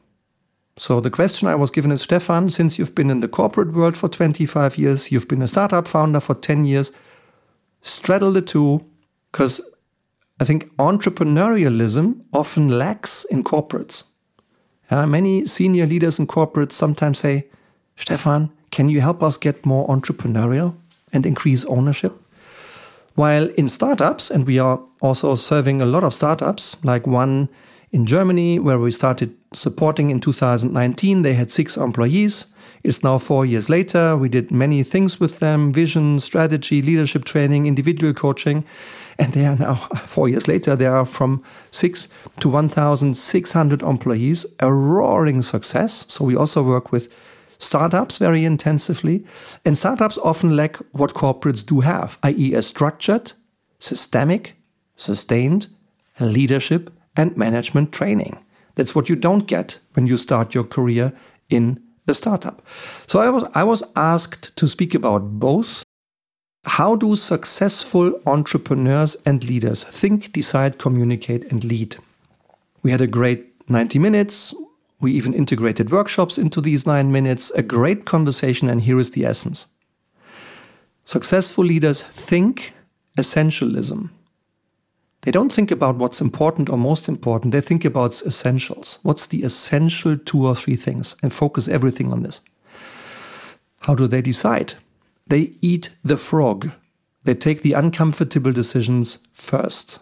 So 0.77 1.01
the 1.01 1.11
question 1.11 1.47
I 1.47 1.55
was 1.55 1.71
given 1.71 1.93
is 1.93 2.03
Stefan, 2.03 2.51
since 2.51 2.79
you've 2.79 2.95
been 2.95 3.11
in 3.11 3.21
the 3.21 3.29
corporate 3.29 3.73
world 3.73 3.97
for 3.97 4.09
25 4.09 4.77
years, 4.77 5.13
you've 5.13 5.29
been 5.29 5.43
a 5.43 5.49
startup 5.49 5.87
founder 5.87 6.21
for 6.21 6.35
10 6.35 6.65
years, 6.65 6.91
straddle 7.81 8.33
the 8.33 8.43
two, 8.43 8.85
because 9.31 9.61
I 10.41 10.45
think 10.45 10.75
entrepreneurialism 10.77 12.25
often 12.33 12.69
lacks 12.69 13.25
in 13.25 13.45
corporates. 13.45 14.05
Uh, 14.91 15.07
many 15.07 15.47
senior 15.47 15.87
leaders 15.87 16.19
in 16.19 16.27
corporates 16.27 16.73
sometimes 16.73 17.21
say, 17.21 17.47
Stefan, 17.97 18.51
can 18.73 18.89
you 18.89 19.01
help 19.01 19.23
us 19.23 19.37
get 19.37 19.65
more 19.65 19.87
entrepreneurial 19.87 20.75
and 21.13 21.25
increase 21.25 21.65
ownership? 21.67 22.21
While 23.15 23.49
in 23.51 23.69
startups, 23.69 24.31
and 24.31 24.47
we 24.47 24.59
are 24.59 24.81
also 25.01 25.37
serving 25.37 25.81
a 25.81 25.87
lot 25.87 26.03
of 26.03 26.13
startups, 26.13 26.77
like 26.83 27.07
one 27.07 27.49
in 27.93 28.07
Germany 28.07 28.59
where 28.59 28.79
we 28.79 28.91
started 28.91 29.37
supporting 29.53 30.11
in 30.11 30.21
2019, 30.21 31.23
they 31.23 31.35
had 31.35 31.51
six 31.51 31.77
employees. 31.77 32.47
It's 32.83 33.05
now 33.05 33.19
four 33.19 33.47
years 33.47 33.71
later. 33.71 34.17
We 34.17 34.29
did 34.29 34.51
many 34.51 34.83
things 34.83 35.21
with 35.21 35.39
them 35.39 35.73
vision, 35.73 36.19
strategy, 36.19 36.83
leadership 36.83 37.25
training, 37.25 37.67
individual 37.67 38.13
coaching. 38.13 38.65
And 39.17 39.33
they 39.33 39.47
are 39.47 39.57
now, 39.57 39.75
four 40.05 40.29
years 40.29 40.49
later, 40.49 40.75
they 40.75 40.87
are 40.87 41.07
from 41.07 41.43
six 41.71 42.09
to 42.41 42.49
1,600 42.49 43.81
employees, 43.81 44.45
a 44.59 44.73
roaring 44.73 45.41
success. 45.41 46.05
So 46.09 46.25
we 46.25 46.35
also 46.35 46.65
work 46.65 46.91
with 46.91 47.09
startups 47.59 48.19
very 48.19 48.45
intensively. 48.45 49.25
And 49.65 49.77
startups 49.77 50.19
often 50.19 50.57
lack 50.57 50.77
what 50.93 51.15
corporates 51.15 51.65
do 51.65 51.81
have, 51.81 52.19
i.e., 52.23 52.55
a 52.55 52.63
structured, 52.63 53.33
systemic, 53.79 54.55
sustained 54.97 55.69
leadership 56.21 56.91
and 57.17 57.37
management 57.37 57.93
training. 57.93 58.39
That's 58.75 58.95
what 58.95 59.09
you 59.09 59.17
don't 59.17 59.47
get 59.47 59.79
when 59.95 60.07
you 60.07 60.17
start 60.17 60.55
your 60.55 60.65
career 60.65 61.13
in 61.49 61.81
a 62.07 62.15
startup. 62.15 62.63
So 63.07 63.21
I 63.21 63.31
was, 63.31 63.45
I 63.55 63.65
was 63.65 63.83
asked 63.97 64.57
to 64.57 64.69
speak 64.69 64.95
about 64.95 65.39
both 65.39 65.83
how 66.65 66.97
do 66.97 67.15
successful 67.15 68.19
entrepreneurs 68.27 69.17
and 69.27 69.45
leaders 69.45 69.85
think, 69.85 70.33
decide, 70.33 70.79
communicate, 70.79 71.51
and 71.53 71.63
lead? 71.63 71.97
We 72.83 72.91
had 72.91 73.01
a 73.01 73.07
great 73.07 73.69
90 73.69 73.99
minutes. 73.99 74.55
We 75.01 75.13
even 75.13 75.35
integrated 75.35 75.91
workshops 75.91 76.39
into 76.39 76.61
these 76.61 76.87
nine 76.87 77.11
minutes, 77.11 77.51
a 77.53 77.63
great 77.63 78.05
conversation, 78.05 78.69
and 78.69 78.83
here 78.83 78.99
is 78.99 79.11
the 79.11 79.25
essence. 79.25 79.67
Successful 81.05 81.65
leaders 81.65 82.03
think 82.03 82.73
essentialism. 83.19 84.11
They 85.23 85.31
don't 85.31 85.53
think 85.53 85.71
about 85.71 85.97
what's 85.97 86.21
important 86.21 86.69
or 86.69 86.77
most 86.77 87.09
important, 87.09 87.53
they 87.53 87.61
think 87.61 87.85
about 87.85 88.23
essentials. 88.23 88.99
What's 89.03 89.27
the 89.27 89.43
essential 89.43 90.19
two 90.19 90.47
or 90.47 90.55
three 90.55 90.77
things 90.77 91.17
and 91.23 91.33
focus 91.33 91.67
everything 91.67 92.13
on 92.13 92.23
this. 92.23 92.41
How 93.81 93.95
do 93.95 94.07
they 94.07 94.23
decide? 94.23 94.75
They 95.27 95.53
eat 95.61 95.91
the 96.05 96.17
frog. 96.17 96.73
They 97.25 97.35
take 97.35 97.63
the 97.63 97.73
uncomfortable 97.73 98.53
decisions 98.53 99.19
first. 99.33 99.99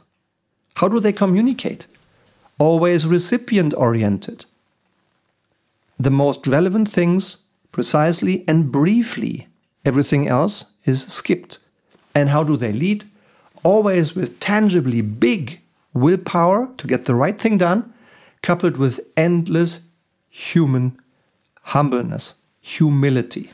How 0.77 0.89
do 0.89 0.99
they 0.99 1.13
communicate? 1.13 1.87
Always 2.59 3.07
recipient 3.07 3.75
oriented. 3.77 4.47
The 6.02 6.11
most 6.11 6.47
relevant 6.47 6.88
things 6.90 7.42
precisely, 7.73 8.44
and 8.47 8.71
briefly. 8.71 9.49
Everything 9.85 10.28
else 10.28 10.66
is 10.85 11.02
skipped. 11.02 11.59
And 12.14 12.28
how 12.28 12.44
do 12.44 12.56
they 12.56 12.73
lead? 12.73 13.04
Always 13.64 14.14
with 14.14 14.38
tangibly 14.38 15.00
big 15.00 15.61
willpower 15.94 16.71
to 16.76 16.87
get 16.87 17.06
the 17.06 17.14
right 17.14 17.40
thing 17.40 17.59
done, 17.59 17.92
coupled 18.42 18.76
with 18.76 19.00
endless 19.16 19.87
human 20.28 20.99
humbleness, 21.62 22.35
humility. 22.61 23.50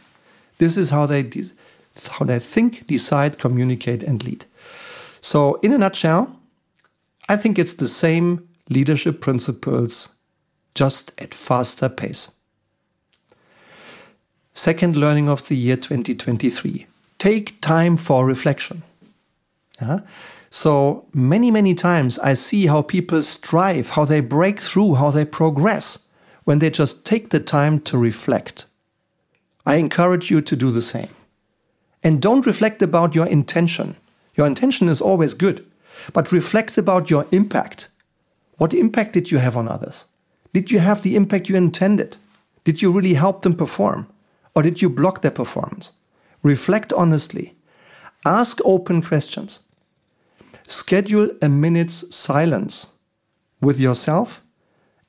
This 0.59 0.77
is 0.77 0.91
how 0.91 1.07
they, 1.07 1.31
how 2.11 2.25
they 2.25 2.39
think, 2.39 2.87
decide, 2.87 3.39
communicate, 3.39 4.03
and 4.03 4.25
lead. 4.25 4.47
So, 5.21 5.57
in 5.57 5.73
a 5.73 5.79
nutshell, 5.79 6.41
I 7.29 7.37
think 7.37 7.59
it's 7.59 7.75
the 7.75 7.89
same 7.89 8.49
leadership 8.71 9.21
principles, 9.21 10.15
just 10.75 11.13
at 11.21 11.35
faster 11.35 11.89
pace. 11.89 12.31
Second 14.59 14.97
learning 14.97 15.29
of 15.29 15.47
the 15.47 15.55
year 15.55 15.77
2023 15.77 16.89
take 17.19 17.61
time 17.61 17.97
for 17.97 18.27
reflection. 18.27 18.83
Yeah? 19.81 20.01
So 20.51 21.07
many, 21.15 21.53
many 21.53 21.77
times 21.77 22.19
I 22.19 22.35
see 22.35 22.67
how 22.67 22.83
people 22.83 23.23
strive, 23.23 23.91
how 23.91 24.05
they 24.05 24.19
break 24.19 24.59
through, 24.59 24.97
how 24.97 25.13
they 25.13 25.25
progress 25.25 26.09
when 26.43 26.59
they 26.59 26.71
just 26.71 27.07
take 27.07 27.31
the 27.31 27.39
time 27.39 27.79
to 27.83 27.97
reflect. 27.97 28.67
I 29.65 29.77
encourage 29.77 30.29
you 30.29 30.41
to 30.41 30.57
do 30.57 30.73
the 30.73 30.83
same. 30.83 31.15
And 32.03 32.21
don't 32.21 32.45
reflect 32.45 32.83
about 32.83 33.15
your 33.15 33.29
intention. 33.29 33.95
Your 34.35 34.49
intention 34.49 34.89
is 34.89 35.01
always 35.01 35.35
good, 35.35 35.65
but 36.13 36.33
reflect 36.33 36.77
about 36.77 37.11
your 37.11 37.27
impact. 37.31 37.91
What 38.57 38.75
impact 38.75 39.13
did 39.13 39.31
you 39.31 39.39
have 39.39 39.57
on 39.57 39.69
others? 39.69 40.07
Did 40.53 40.73
you 40.73 40.81
have 40.81 41.05
the 41.05 41.15
impact 41.15 41.49
you 41.49 41.55
intended? 41.55 42.17
Did 42.65 42.83
you 42.83 42.91
really 42.91 43.15
help 43.15 43.43
them 43.43 43.55
perform? 43.55 44.09
Or 44.59 44.63
did 44.63 44.83
you 44.83 44.89
block 44.91 45.23
their 45.23 45.31
performance? 45.31 45.93
Reflect 46.43 46.93
honestly. 46.93 47.55
Ask 48.25 48.59
open 48.65 49.03
questions. 49.03 49.61
Schedule 50.67 51.31
a 51.41 51.49
minute's 51.49 52.13
silence 52.13 52.89
with 53.61 53.79
yourself 53.79 54.43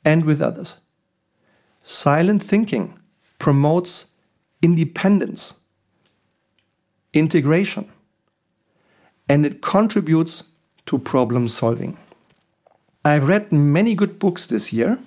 and 0.06 0.24
with 0.24 0.40
others. 0.40 0.76
Silent 1.82 2.44
thinking 2.44 3.00
promotes 3.40 4.12
independence, 4.62 5.56
integration, 7.12 7.92
and 9.28 9.48
it 9.48 9.64
contributes 9.64 10.44
to 10.86 11.00
problem 11.00 11.48
solving. 11.48 11.98
I've 13.04 13.28
read 13.28 13.52
many 13.52 13.96
good 13.96 14.20
books 14.20 14.46
this 14.46 14.72
year. 14.72 15.00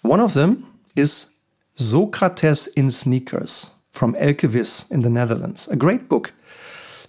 One 0.00 0.20
of 0.20 0.32
them 0.32 0.80
is 0.96 1.34
Socrates 1.74 2.68
in 2.68 2.90
Sneakers 2.90 3.72
from 3.92 4.16
Elke 4.18 4.42
Wiss 4.42 4.90
in 4.90 5.02
the 5.02 5.10
Netherlands. 5.10 5.68
A 5.68 5.76
great 5.76 6.08
book. 6.08 6.32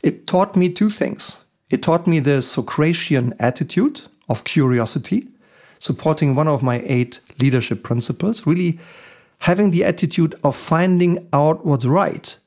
It 0.03 0.27
taught 0.27 0.55
me 0.55 0.69
two 0.69 0.89
things 0.89 1.43
it 1.73 1.81
taught 1.81 2.05
me 2.05 2.19
the 2.19 2.39
Socratian 2.43 3.33
attitude 3.39 4.01
of 4.29 4.43
curiosity, 4.43 5.27
supporting 5.79 6.35
one 6.35 6.47
of 6.47 6.61
my 6.61 6.83
eight 6.85 7.19
leadership 7.41 7.81
principles, 7.81 8.45
really 8.45 8.79
having 9.39 9.71
the 9.71 9.83
attitude 9.83 10.35
of 10.43 10.55
finding 10.55 11.27
out 11.33 11.65
what's 11.65 11.85
right 11.85 12.37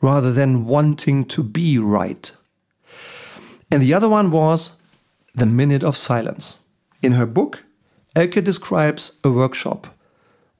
rather 0.00 0.32
than 0.32 0.64
wanting 0.64 1.26
to 1.26 1.42
be 1.42 1.78
right. 1.78 2.34
And 3.70 3.82
the 3.82 3.92
other 3.92 4.08
one 4.08 4.30
was 4.30 4.70
the 5.34 5.44
minute 5.44 5.84
of 5.84 5.94
silence. 5.94 6.60
In 7.02 7.12
her 7.12 7.26
book, 7.26 7.64
Elke 8.16 8.42
describes 8.42 9.18
a 9.22 9.30
workshop 9.30 9.88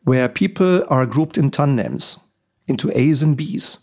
where 0.04 0.28
people 0.28 0.84
are 0.88 1.06
grouped 1.06 1.38
in 1.38 1.50
tandems 1.50 2.18
into 2.70 2.96
A's 2.98 3.20
and 3.20 3.36
B's. 3.36 3.78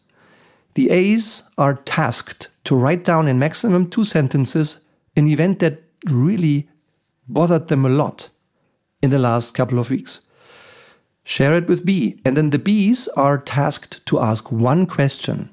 The 0.73 0.89
A's 0.89 1.43
are 1.57 1.75
tasked 1.75 2.49
to 2.63 2.75
write 2.75 3.03
down 3.03 3.27
in 3.27 3.37
maximum 3.37 3.89
two 3.89 4.03
sentences 4.03 4.79
an 5.15 5.27
event 5.27 5.59
that 5.59 5.83
really 6.05 6.69
bothered 7.27 7.67
them 7.67 7.85
a 7.85 7.89
lot 7.89 8.29
in 9.01 9.09
the 9.09 9.19
last 9.19 9.53
couple 9.53 9.79
of 9.79 9.89
weeks. 9.89 10.21
Share 11.23 11.55
it 11.55 11.67
with 11.67 11.85
B, 11.85 12.21
and 12.23 12.37
then 12.37 12.51
the 12.51 12.59
B's 12.59 13.07
are 13.09 13.37
tasked 13.37 14.05
to 14.05 14.19
ask 14.19 14.51
one 14.51 14.85
question 14.85 15.49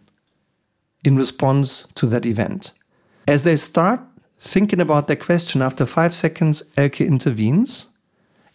in 1.05 1.17
response 1.17 1.89
to 1.95 2.07
that 2.07 2.25
event. 2.25 2.73
As 3.27 3.43
they 3.43 3.57
start 3.57 4.01
thinking 4.39 4.81
about 4.81 5.07
their 5.07 5.17
question, 5.17 5.63
after 5.63 5.85
five 5.85 6.15
seconds, 6.15 6.63
Elke 6.77 7.01
intervenes 7.01 7.89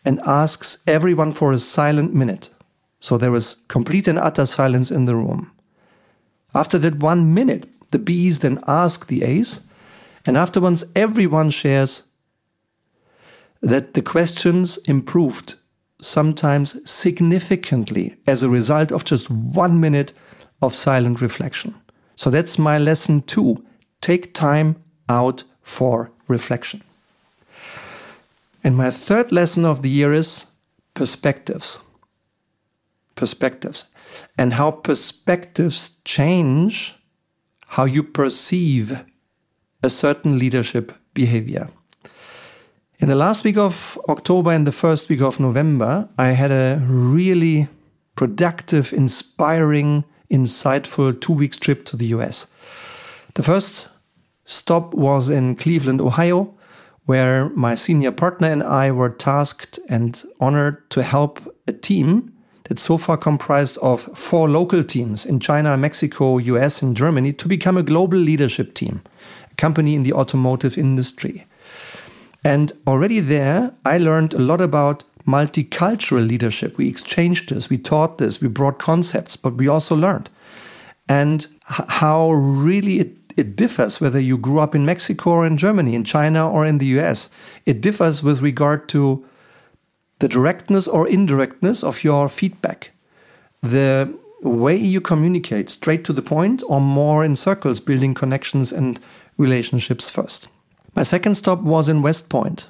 and 0.05 0.21
asks 0.25 0.77
everyone 0.87 1.33
for 1.33 1.51
a 1.51 1.57
silent 1.57 2.13
minute. 2.13 2.49
So 2.99 3.17
there 3.17 3.31
was 3.31 3.63
complete 3.67 4.07
and 4.07 4.19
utter 4.19 4.45
silence 4.45 4.91
in 4.91 5.05
the 5.05 5.15
room. 5.15 5.51
After 6.53 6.77
that 6.79 6.99
one 6.99 7.33
minute, 7.33 7.69
the 7.91 7.99
B's 7.99 8.39
then 8.39 8.59
ask 8.67 9.07
the 9.07 9.23
A's, 9.23 9.62
and 10.25 10.38
afterwards 10.38 10.85
everyone 10.95 11.49
shares 11.49 12.03
that 13.62 13.93
the 13.93 14.01
questions 14.01 14.77
improved 14.85 15.55
sometimes 16.01 16.89
significantly 16.89 18.15
as 18.25 18.41
a 18.41 18.49
result 18.49 18.91
of 18.91 19.03
just 19.03 19.29
one 19.29 19.79
minute 19.79 20.13
of 20.62 20.73
silent 20.73 21.21
reflection. 21.21 21.75
So 22.15 22.29
that's 22.29 22.57
my 22.57 22.77
lesson 22.77 23.21
two. 23.21 23.65
Take 24.01 24.33
time 24.33 24.81
out 25.07 25.43
for 25.62 26.12
reflection. 26.27 26.81
And 28.63 28.75
my 28.75 28.89
third 28.91 29.31
lesson 29.31 29.65
of 29.65 29.81
the 29.81 29.89
year 29.89 30.13
is 30.13 30.45
perspectives. 30.93 31.79
Perspectives. 33.19 33.86
And 34.38 34.53
how 34.53 34.71
perspectives 34.71 35.97
change 36.05 36.95
how 37.67 37.84
you 37.84 38.01
perceive 38.01 39.03
a 39.84 39.89
certain 39.89 40.39
leadership 40.39 40.93
behavior. 41.13 41.69
In 42.99 43.10
the 43.10 43.15
last 43.15 43.43
week 43.43 43.58
of 43.58 43.99
October 44.08 44.53
and 44.53 44.65
the 44.65 44.71
first 44.71 45.10
week 45.10 45.21
of 45.21 45.38
November, 45.38 46.08
I 46.17 46.29
had 46.29 46.51
a 46.51 46.82
really 46.86 47.67
productive, 48.15 48.93
inspiring, 48.93 50.05
insightful 50.32 51.19
two 51.19 51.34
weeks 51.34 51.58
trip 51.58 51.84
to 51.88 51.97
the 51.97 52.08
US. 52.08 52.47
The 53.34 53.43
first 53.43 53.89
stop 54.45 54.93
was 54.93 55.29
in 55.29 55.55
Cleveland, 55.55 55.99
Ohio, 55.99 56.53
where 57.05 57.49
my 57.49 57.75
senior 57.75 58.12
partner 58.12 58.47
and 58.47 58.63
I 58.63 58.91
were 58.91 59.10
tasked 59.10 59.77
and 59.89 60.23
honored 60.39 60.89
to 60.91 61.03
help 61.03 61.53
a 61.67 61.73
team 61.73 62.34
that 62.69 62.79
so 62.79 62.97
far 62.97 63.17
comprised 63.17 63.77
of 63.79 64.01
four 64.17 64.47
local 64.47 64.84
teams 64.84 65.25
in 65.25 65.39
China, 65.39 65.75
Mexico, 65.75 66.38
US, 66.38 66.82
and 66.82 66.95
Germany 66.95 67.34
to 67.34 67.47
become 67.47 67.77
a 67.77 67.84
global 67.84 68.17
leadership 68.17 68.75
team, 68.75 69.01
a 69.51 69.55
company 69.55 69.95
in 69.95 70.03
the 70.03 70.13
automotive 70.13 70.77
industry. 70.77 71.45
And 72.43 72.71
already 72.88 73.19
there, 73.19 73.73
I 73.84 73.97
learned 73.97 74.34
a 74.34 74.39
lot 74.39 74.62
about 74.62 75.03
multicultural 75.27 76.27
leadership. 76.27 76.77
We 76.77 76.88
exchanged 76.88 77.49
this, 77.49 77.69
we 77.69 77.77
taught 77.77 78.19
this, 78.19 78.39
we 78.39 78.47
brought 78.47 78.79
concepts, 78.79 79.36
but 79.36 79.55
we 79.55 79.67
also 79.67 79.95
learned. 79.95 80.29
And 81.08 81.47
how 81.63 82.32
really 82.32 82.99
it, 82.99 83.15
it 83.36 83.55
differs 83.55 83.99
whether 83.99 84.19
you 84.19 84.38
grew 84.38 84.60
up 84.60 84.75
in 84.75 84.86
Mexico 84.86 85.32
or 85.32 85.47
in 85.47 85.58
Germany, 85.58 85.95
in 85.95 86.03
China 86.03 86.49
or 86.49 86.67
in 86.67 86.77
the 86.77 86.86
US. 86.99 87.29
It 87.65 87.82
differs 87.82 88.21
with 88.21 88.41
regard 88.41 88.88
to 88.89 89.25
the 90.19 90.27
directness 90.27 90.88
or 90.88 91.08
indirectness 91.08 91.84
of 91.84 92.03
your 92.03 92.29
feedback, 92.29 92.91
the 93.62 94.13
way 94.41 94.75
you 94.75 95.01
communicate 95.01 95.69
straight 95.69 96.03
to 96.05 96.13
the 96.13 96.21
point 96.21 96.63
or 96.67 96.79
more 96.79 97.25
in 97.25 97.36
circles, 97.36 97.79
building 97.79 98.13
connections 98.13 98.71
and 98.71 98.99
relationships 99.38 100.10
first. 100.10 100.47
My 100.95 101.03
second 101.03 101.36
stop 101.36 101.62
was 101.62 101.89
in 101.89 102.01
West 102.01 102.29
Point, 102.29 102.67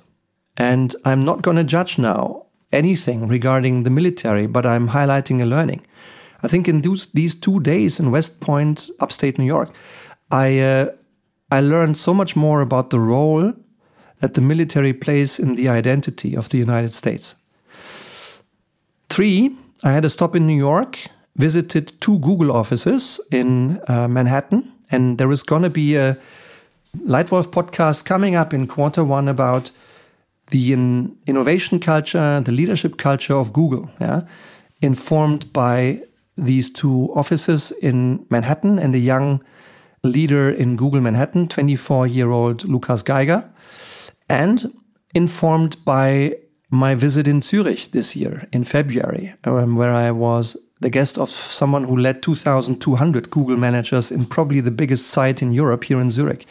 and 0.57 0.95
I'm 1.05 1.25
not 1.25 1.41
going 1.41 1.57
to 1.57 1.63
judge 1.63 1.97
now 1.97 2.45
anything 2.71 3.27
regarding 3.27 3.83
the 3.83 3.89
military, 3.89 4.47
but 4.47 4.65
I'm 4.65 4.89
highlighting 4.89 5.41
a 5.41 5.45
learning. 5.45 5.81
I 6.43 6.47
think 6.47 6.67
in 6.67 6.81
those, 6.81 7.07
these 7.07 7.35
two 7.35 7.59
days 7.59 7.99
in 7.99 8.11
West 8.11 8.39
Point, 8.39 8.89
upstate 8.99 9.37
New 9.37 9.45
York, 9.45 9.73
I 10.31 10.59
uh, 10.59 10.89
I 11.51 11.61
learned 11.61 11.97
so 11.97 12.13
much 12.13 12.35
more 12.35 12.61
about 12.61 12.91
the 12.91 12.99
role 12.99 13.53
that 14.19 14.35
the 14.35 14.41
military 14.41 14.93
plays 14.93 15.39
in 15.39 15.55
the 15.55 15.67
identity 15.67 16.35
of 16.35 16.49
the 16.49 16.59
United 16.59 16.93
States. 16.93 17.35
Three, 19.09 19.55
I 19.83 19.91
had 19.91 20.05
a 20.05 20.09
stop 20.09 20.35
in 20.35 20.45
New 20.45 20.57
York, 20.57 20.99
visited 21.35 21.99
two 21.99 22.19
Google 22.19 22.51
offices 22.51 23.19
in 23.31 23.81
uh, 23.87 24.07
Manhattan, 24.07 24.71
and 24.91 25.17
there 25.17 25.31
is 25.31 25.43
going 25.43 25.63
to 25.63 25.69
be 25.69 25.95
a 25.95 26.17
Leitwolf 26.97 27.47
podcast 27.47 28.05
coming 28.05 28.35
up 28.35 28.53
in 28.53 28.67
quarter 28.67 29.03
one 29.03 29.27
about 29.27 29.71
the 30.51 30.73
in 30.73 31.15
innovation 31.27 31.79
culture, 31.79 32.41
the 32.41 32.51
leadership 32.51 32.97
culture 32.97 33.35
of 33.35 33.53
Google, 33.53 33.89
yeah, 33.99 34.21
informed 34.81 35.51
by 35.53 36.01
these 36.35 36.71
two 36.71 37.11
offices 37.15 37.71
in 37.81 38.25
Manhattan 38.29 38.79
and 38.79 38.95
a 38.95 38.99
young 38.99 39.43
leader 40.03 40.49
in 40.49 40.75
Google 40.75 41.01
Manhattan, 41.01 41.47
24 41.47 42.07
year 42.07 42.29
old 42.29 42.63
Lucas 42.63 43.01
Geiger, 43.01 43.49
and 44.29 44.71
informed 45.13 45.77
by 45.83 46.35
my 46.69 46.95
visit 46.95 47.27
in 47.27 47.41
Zurich 47.41 47.91
this 47.91 48.15
year 48.15 48.47
in 48.51 48.63
February, 48.63 49.33
um, 49.43 49.75
where 49.75 49.93
I 49.93 50.11
was 50.11 50.55
the 50.81 50.89
guest 50.89 51.17
of 51.17 51.29
someone 51.29 51.83
who 51.83 51.97
led 51.97 52.21
2,200 52.21 53.29
Google 53.29 53.57
managers 53.57 54.11
in 54.11 54.25
probably 54.25 54.61
the 54.61 54.71
biggest 54.71 55.07
site 55.07 55.41
in 55.41 55.51
Europe 55.51 55.83
here 55.85 55.99
in 55.99 56.11
Zurich. 56.11 56.45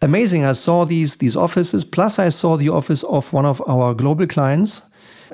Amazing. 0.00 0.44
I 0.44 0.52
saw 0.52 0.84
these, 0.84 1.16
these 1.16 1.36
offices, 1.36 1.84
plus 1.84 2.18
I 2.18 2.28
saw 2.28 2.56
the 2.56 2.68
office 2.68 3.02
of 3.04 3.32
one 3.32 3.44
of 3.44 3.62
our 3.66 3.94
global 3.94 4.26
clients. 4.26 4.82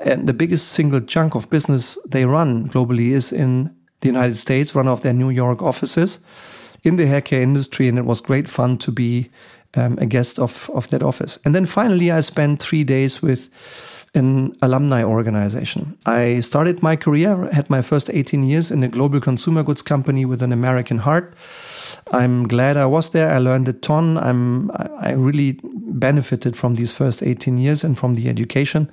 And 0.03 0.27
the 0.27 0.33
biggest 0.33 0.69
single 0.69 1.01
chunk 1.01 1.35
of 1.35 1.49
business 1.49 1.97
they 2.07 2.25
run 2.25 2.67
globally 2.69 3.11
is 3.11 3.31
in 3.31 3.75
the 3.99 4.07
United 4.07 4.37
States, 4.37 4.73
one 4.73 4.87
of 4.87 5.03
their 5.03 5.13
New 5.13 5.29
York 5.29 5.61
offices 5.61 6.19
in 6.83 6.95
the 6.95 7.05
hair 7.05 7.21
care 7.21 7.41
industry. 7.41 7.87
And 7.87 7.99
it 7.99 8.05
was 8.05 8.19
great 8.19 8.49
fun 8.49 8.77
to 8.79 8.91
be 8.91 9.29
um, 9.75 9.97
a 9.99 10.05
guest 10.05 10.39
of, 10.39 10.69
of 10.73 10.87
that 10.89 11.03
office. 11.03 11.39
And 11.45 11.55
then 11.55 11.65
finally, 11.65 12.11
I 12.11 12.19
spent 12.21 12.61
three 12.61 12.83
days 12.83 13.21
with 13.21 13.49
an 14.13 14.55
alumni 14.61 15.03
organization. 15.03 15.97
I 16.05 16.41
started 16.41 16.83
my 16.83 16.97
career, 16.97 17.49
had 17.53 17.69
my 17.69 17.81
first 17.81 18.09
18 18.09 18.43
years 18.43 18.69
in 18.69 18.83
a 18.83 18.89
global 18.89 19.21
consumer 19.21 19.63
goods 19.63 19.81
company 19.81 20.25
with 20.25 20.41
an 20.41 20.51
American 20.51 20.99
heart. 20.99 21.33
I'm 22.11 22.47
glad 22.47 22.75
I 22.75 22.85
was 22.85 23.11
there. 23.11 23.31
I 23.31 23.37
learned 23.37 23.69
a 23.69 23.73
ton. 23.73 24.17
I'm, 24.17 24.69
I 24.99 25.11
really 25.11 25.59
benefited 25.63 26.57
from 26.57 26.75
these 26.75 26.95
first 26.95 27.23
18 27.23 27.57
years 27.57 27.83
and 27.83 27.97
from 27.97 28.15
the 28.15 28.27
education. 28.27 28.91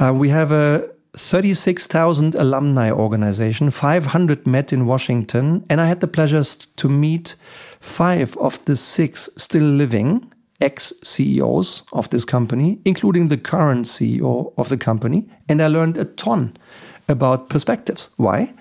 Uh, 0.00 0.12
we 0.14 0.28
have 0.28 0.52
a 0.52 0.88
36,000 1.14 2.34
alumni 2.34 2.90
organization, 2.90 3.70
500 3.70 4.46
met 4.46 4.72
in 4.72 4.86
Washington, 4.86 5.64
and 5.68 5.80
I 5.80 5.86
had 5.86 6.00
the 6.00 6.06
pleasure 6.06 6.42
to 6.76 6.88
meet 6.88 7.34
five 7.82 8.36
of 8.38 8.64
the 8.64 8.76
six 8.76 9.28
still 9.36 9.64
living 9.64 10.32
ex 10.60 10.92
CEOs 11.02 11.82
of 11.92 12.08
this 12.10 12.24
company, 12.24 12.78
including 12.84 13.28
the 13.28 13.36
current 13.36 13.86
CEO 13.86 14.52
of 14.56 14.68
the 14.68 14.76
company. 14.78 15.28
And 15.48 15.60
I 15.60 15.66
learned 15.66 15.98
a 15.98 16.04
ton 16.04 16.56
about 17.08 17.48
perspectives. 17.48 18.10
Why? 18.16 18.54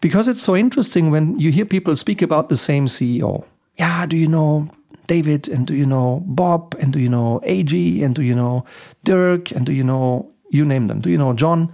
Because 0.00 0.28
it's 0.28 0.42
so 0.42 0.56
interesting 0.56 1.10
when 1.10 1.38
you 1.38 1.52
hear 1.52 1.66
people 1.66 1.94
speak 1.96 2.22
about 2.22 2.48
the 2.48 2.56
same 2.56 2.86
CEO. 2.86 3.44
Yeah, 3.76 4.06
do 4.06 4.16
you 4.16 4.28
know 4.28 4.70
David? 5.06 5.48
And 5.48 5.66
do 5.66 5.74
you 5.74 5.86
know 5.86 6.22
Bob? 6.26 6.74
And 6.80 6.92
do 6.92 6.98
you 6.98 7.10
know 7.10 7.40
AG? 7.44 8.02
And 8.02 8.14
do 8.14 8.22
you 8.22 8.34
know 8.34 8.64
Dirk? 9.04 9.50
And 9.50 9.66
do 9.66 9.72
you 9.72 9.84
know, 9.84 10.32
you 10.50 10.64
name 10.64 10.86
them? 10.86 11.00
Do 11.00 11.10
you 11.10 11.18
know 11.18 11.34
John? 11.34 11.72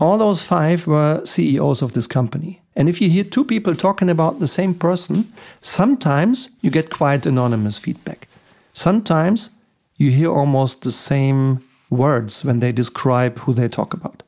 All 0.00 0.18
those 0.18 0.42
five 0.42 0.86
were 0.86 1.24
CEOs 1.24 1.82
of 1.82 1.92
this 1.92 2.08
company. 2.08 2.61
And 2.74 2.88
if 2.88 3.00
you 3.00 3.10
hear 3.10 3.24
two 3.24 3.44
people 3.44 3.74
talking 3.74 4.08
about 4.08 4.38
the 4.38 4.46
same 4.46 4.74
person, 4.74 5.32
sometimes 5.60 6.50
you 6.60 6.70
get 6.70 6.90
quite 6.90 7.26
anonymous 7.26 7.78
feedback. 7.78 8.28
Sometimes 8.72 9.50
you 9.96 10.10
hear 10.10 10.30
almost 10.30 10.82
the 10.82 10.92
same 10.92 11.60
words 11.90 12.44
when 12.44 12.60
they 12.60 12.72
describe 12.72 13.38
who 13.40 13.52
they 13.52 13.68
talk 13.68 13.92
about. 13.92 14.22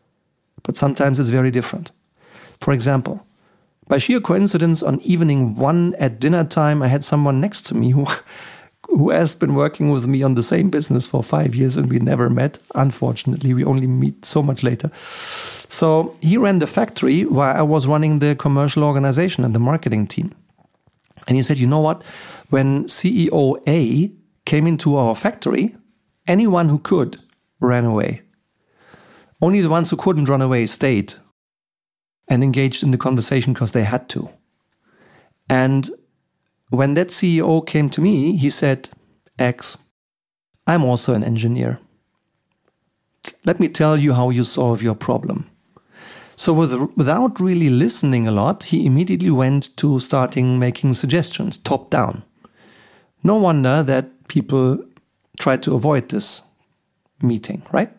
But 0.63 0.77
sometimes 0.77 1.19
it's 1.19 1.31
very 1.31 1.51
different. 1.51 1.91
For 2.61 2.73
example, 2.73 3.27
by 3.89 3.99
sheer 3.99 4.21
coincidence, 4.21 4.83
on 4.83 5.01
evening 5.01 5.57
one 5.57 5.95
at 5.97 6.19
dinner 6.19 6.45
time, 6.45 6.83
I 6.83 6.89
had 6.89 7.05
someone 7.05 7.41
next 7.41 7.67
to 7.67 7.75
me 7.75 7.91
who, 7.91 8.07
who 8.97 9.11
has 9.11 9.35
been 9.35 9.55
working 9.55 9.91
with 9.91 10.07
me 10.07 10.23
on 10.23 10.35
the 10.35 10.43
same 10.43 10.71
business 10.71 11.09
for 11.09 11.23
five 11.23 11.55
years 11.55 11.77
and 11.77 11.91
we 11.91 11.99
never 11.99 12.31
met. 12.31 12.59
Unfortunately, 12.75 13.53
we 13.53 13.65
only 13.65 13.89
meet 13.89 14.25
so 14.25 14.43
much 14.43 14.63
later. 14.63 14.91
So 15.69 16.17
he 16.21 16.37
ran 16.37 16.61
the 16.61 16.67
factory 16.67 17.25
while 17.25 17.57
I 17.57 17.63
was 17.63 17.89
running 17.89 18.21
the 18.21 18.37
commercial 18.37 18.85
organization 18.85 19.45
and 19.45 19.55
the 19.55 19.59
marketing 19.59 20.07
team. 20.07 20.33
And 21.27 21.37
he 21.37 21.43
said, 21.43 21.59
You 21.59 21.67
know 21.67 21.81
what? 21.81 22.03
When 22.51 22.85
CEO 22.85 23.61
A 23.67 24.13
came 24.45 24.67
into 24.67 24.97
our 24.97 25.17
factory, 25.17 25.75
anyone 26.29 26.69
who 26.69 26.79
could 26.79 27.19
ran 27.61 27.85
away. 27.85 28.23
Only 29.43 29.61
the 29.61 29.71
ones 29.71 29.91
who 29.91 29.97
couldn't 29.97 30.29
run 30.29 30.43
away 30.43 30.67
stayed 30.67 31.15
and 32.29 32.45
engaged 32.45 32.83
in 32.83 32.93
the 32.93 32.99
conversation 32.99 33.53
because 33.53 33.73
they 33.73 33.85
had 33.85 34.09
to. 34.11 34.31
And 35.49 35.91
when 36.71 36.95
that 36.95 37.09
CEO 37.09 37.67
came 37.67 37.89
to 37.91 38.01
me, 38.01 38.37
he 38.37 38.51
said, 38.51 38.89
X, 39.39 39.79
I'm 40.67 40.85
also 40.85 41.15
an 41.15 41.25
engineer. 41.25 41.79
Let 43.45 43.61
me 43.61 43.69
tell 43.69 43.97
you 43.97 44.15
how 44.15 44.31
you 44.31 44.45
solve 44.45 44.83
your 44.83 44.95
problem. 44.95 45.51
So, 46.37 46.53
with, 46.53 46.75
without 46.97 47.39
really 47.39 47.71
listening 47.71 48.27
a 48.27 48.33
lot, 48.33 48.65
he 48.65 48.87
immediately 48.87 49.31
went 49.31 49.77
to 49.77 50.01
starting 50.01 50.59
making 50.59 50.95
suggestions 50.95 51.59
top 51.59 51.91
down. 51.91 52.25
No 53.23 53.37
wonder 53.37 53.83
that 53.83 54.27
people 54.29 54.85
try 55.39 55.57
to 55.59 55.75
avoid 55.75 56.09
this 56.09 56.43
meeting, 57.23 57.63
right? 57.73 57.91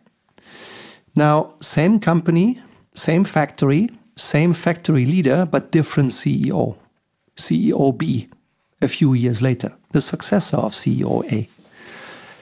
Now, 1.16 1.54
same 1.62 2.00
company, 2.00 2.60
same 2.94 3.24
factory, 3.24 3.90
same 4.18 4.54
factory 4.54 5.06
leader, 5.06 5.48
but 5.50 5.72
different 5.72 6.12
CEO. 6.12 6.78
CEO 7.38 7.98
B 7.98 8.30
a 8.86 8.88
few 8.88 9.14
years 9.14 9.42
later, 9.42 9.74
the 9.92 10.02
successor 10.02 10.58
of 10.58 10.72
CEO 10.72 11.14
A. 11.32 11.50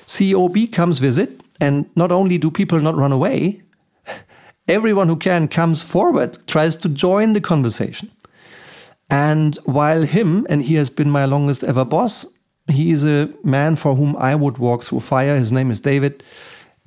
CEO 0.06 0.52
B 0.52 0.68
comes 0.68 1.00
visit, 1.00 1.42
and 1.60 1.90
not 1.96 2.12
only 2.12 2.38
do 2.38 2.52
people 2.52 2.80
not 2.82 2.96
run 2.96 3.12
away, 3.12 3.62
everyone 4.68 5.08
who 5.08 5.16
can 5.16 5.48
comes 5.48 5.82
forward, 5.82 6.38
tries 6.46 6.76
to 6.76 6.90
join 6.90 7.34
the 7.34 7.42
conversation. 7.42 8.12
And 9.10 9.58
while 9.64 10.04
him, 10.04 10.46
and 10.50 10.64
he 10.64 10.76
has 10.76 10.90
been 10.90 11.10
my 11.10 11.26
longest 11.26 11.64
ever 11.64 11.86
boss, 11.86 12.26
he 12.68 12.92
is 12.92 13.04
a 13.04 13.30
man 13.44 13.76
for 13.76 13.96
whom 13.96 14.16
I 14.18 14.36
would 14.36 14.58
walk 14.58 14.84
through 14.84 15.02
fire. 15.02 15.38
His 15.38 15.52
name 15.52 15.72
is 15.72 15.80
David. 15.80 16.24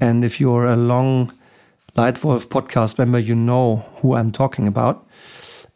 And 0.00 0.24
if 0.24 0.40
you're 0.40 0.66
a 0.66 0.76
long 0.76 1.32
Leitwolf 1.96 2.46
podcast 2.46 2.98
member, 2.98 3.18
you 3.18 3.34
know 3.34 3.86
who 4.00 4.14
I'm 4.14 4.32
talking 4.32 4.66
about. 4.66 5.06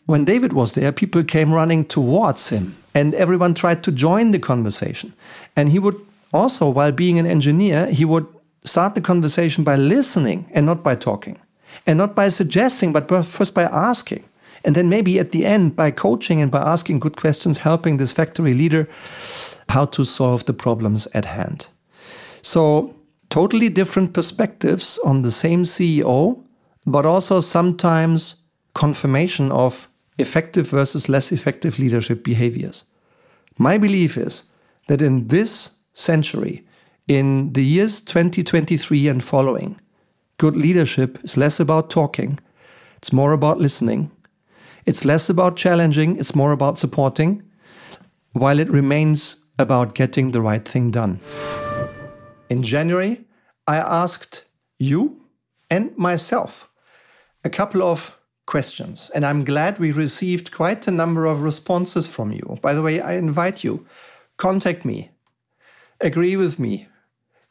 When 0.06 0.24
David 0.24 0.52
was 0.52 0.72
there, 0.72 0.92
people 0.92 1.22
came 1.22 1.52
running 1.52 1.84
towards 1.84 2.48
him 2.48 2.76
and 2.94 3.14
everyone 3.14 3.54
tried 3.54 3.82
to 3.84 3.92
join 3.92 4.30
the 4.30 4.38
conversation. 4.38 5.12
And 5.56 5.70
he 5.70 5.78
would 5.78 6.00
also, 6.32 6.68
while 6.68 6.92
being 6.92 7.18
an 7.18 7.26
engineer, 7.26 7.86
he 7.86 8.04
would 8.04 8.26
start 8.64 8.94
the 8.94 9.00
conversation 9.00 9.64
by 9.64 9.76
listening 9.76 10.48
and 10.52 10.66
not 10.66 10.82
by 10.82 10.94
talking, 10.94 11.38
and 11.86 11.98
not 11.98 12.14
by 12.14 12.28
suggesting, 12.28 12.92
but 12.92 13.08
first 13.24 13.54
by 13.54 13.64
asking. 13.64 14.24
And 14.64 14.74
then 14.74 14.88
maybe 14.88 15.18
at 15.18 15.32
the 15.32 15.46
end, 15.46 15.74
by 15.74 15.90
coaching 15.90 16.42
and 16.42 16.50
by 16.50 16.60
asking 16.60 17.00
good 17.00 17.16
questions, 17.16 17.58
helping 17.58 17.96
this 17.96 18.12
factory 18.12 18.54
leader 18.54 18.88
how 19.70 19.86
to 19.86 20.04
solve 20.04 20.44
the 20.44 20.52
problems 20.52 21.08
at 21.14 21.24
hand. 21.24 21.68
So, 22.42 22.94
totally 23.30 23.68
different 23.68 24.12
perspectives 24.12 24.98
on 25.04 25.22
the 25.22 25.30
same 25.30 25.64
CEO, 25.64 26.42
but 26.86 27.06
also 27.06 27.40
sometimes 27.40 28.36
confirmation 28.74 29.50
of 29.52 29.88
effective 30.20 30.68
versus 30.68 31.08
less 31.08 31.32
effective 31.32 31.78
leadership 31.78 32.22
behaviors. 32.22 32.84
My 33.58 33.78
belief 33.78 34.16
is 34.16 34.44
that 34.88 35.02
in 35.02 35.28
this 35.28 35.76
century, 35.92 36.64
in 37.08 37.52
the 37.52 37.64
years 37.64 38.00
2023 38.00 39.08
and 39.08 39.22
following, 39.22 39.80
good 40.38 40.56
leadership 40.56 41.18
is 41.24 41.36
less 41.36 41.60
about 41.60 41.90
talking, 41.90 42.38
it's 42.98 43.12
more 43.12 43.32
about 43.32 43.58
listening. 43.58 44.10
It's 44.86 45.04
less 45.04 45.28
about 45.28 45.56
challenging, 45.56 46.16
it's 46.16 46.34
more 46.34 46.52
about 46.52 46.78
supporting, 46.78 47.42
while 48.32 48.58
it 48.58 48.70
remains 48.70 49.44
about 49.58 49.94
getting 49.94 50.30
the 50.30 50.40
right 50.40 50.66
thing 50.66 50.90
done. 50.90 51.20
In 52.48 52.62
January, 52.62 53.24
I 53.66 53.76
asked 53.76 54.46
you 54.78 55.20
and 55.70 55.96
myself 55.96 56.68
a 57.44 57.50
couple 57.50 57.82
of 57.82 58.18
questions, 58.50 59.10
and 59.14 59.24
I'm 59.24 59.44
glad 59.44 59.78
we 59.78 59.92
received 59.92 60.50
quite 60.50 60.88
a 60.88 60.90
number 60.90 61.24
of 61.24 61.44
responses 61.44 62.08
from 62.08 62.32
you. 62.32 62.58
By 62.60 62.74
the 62.74 62.82
way, 62.82 63.00
I 63.00 63.12
invite 63.14 63.62
you, 63.62 63.86
contact 64.36 64.84
me, 64.84 65.12
agree 66.00 66.36
with 66.36 66.58
me, 66.58 66.88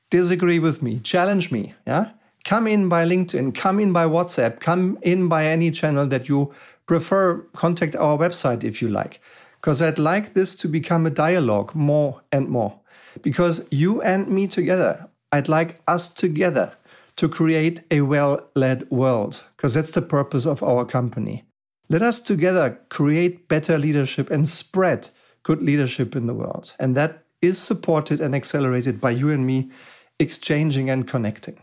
disagree 0.10 0.60
with 0.60 0.84
me, 0.84 1.00
challenge 1.00 1.52
me, 1.52 1.74
yeah? 1.88 2.12
Come 2.44 2.68
in 2.68 2.90
by 2.90 3.06
LinkedIn, 3.06 3.56
come 3.56 3.80
in 3.80 3.94
by 3.94 4.06
WhatsApp, 4.06 4.60
come 4.60 4.98
in 5.02 5.30
by 5.30 5.46
any 5.46 5.72
channel 5.72 6.06
that 6.08 6.28
you 6.28 6.54
prefer, 6.86 7.40
contact 7.54 7.96
our 7.96 8.18
website 8.18 8.64
if 8.64 8.82
you 8.82 8.90
like. 8.90 9.22
Because 9.62 9.82
I'd 9.82 10.00
like 10.00 10.34
this 10.34 10.56
to 10.58 10.68
become 10.68 11.06
a 11.06 11.10
dialogue 11.26 11.76
more 11.76 12.22
and 12.32 12.50
more. 12.50 12.80
Because 13.22 13.66
you 13.72 14.02
and 14.02 14.28
me 14.28 14.48
together, 14.48 15.10
I'd 15.32 15.50
like 15.50 15.82
us 15.88 16.10
together 16.10 16.76
to 17.20 17.28
create 17.28 17.84
a 17.92 18.00
well 18.00 18.40
led 18.56 18.90
world, 18.90 19.44
because 19.58 19.74
that's 19.74 19.92
the 19.92 20.02
purpose 20.02 20.46
of 20.46 20.64
our 20.64 20.86
company. 20.86 21.44
Let 21.90 22.02
us 22.02 22.20
together 22.20 22.80
create 22.88 23.50
better 23.50 23.78
leadership 23.78 24.32
and 24.32 24.48
spread 24.48 25.10
good 25.44 25.62
leadership 25.62 26.16
in 26.16 26.28
the 26.28 26.34
world. 26.34 26.74
And 26.80 26.96
that 26.96 27.26
is 27.42 27.58
supported 27.58 28.22
and 28.22 28.34
accelerated 28.34 29.02
by 29.02 29.12
you 29.12 29.30
and 29.32 29.46
me 29.46 29.70
exchanging 30.18 30.90
and 30.90 31.06
connecting. 31.06 31.62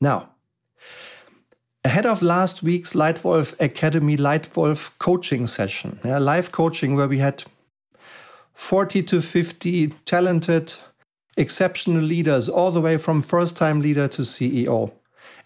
Now, 0.00 0.30
ahead 1.84 2.06
of 2.06 2.22
last 2.22 2.62
week's 2.62 2.94
Leitwolf 2.94 3.54
Academy 3.60 4.16
Leitwolf 4.16 4.98
coaching 4.98 5.46
session, 5.46 6.00
yeah, 6.04 6.18
live 6.18 6.52
coaching 6.52 6.96
where 6.96 7.08
we 7.08 7.18
had 7.18 7.44
40 8.54 9.02
to 9.02 9.20
50 9.20 9.88
talented, 10.06 10.74
exceptional 11.36 12.02
leaders, 12.02 12.48
all 12.48 12.70
the 12.70 12.80
way 12.80 12.96
from 12.96 13.22
first 13.22 13.56
time 13.56 13.80
leader 13.80 14.08
to 14.08 14.22
CEO. 14.22 14.92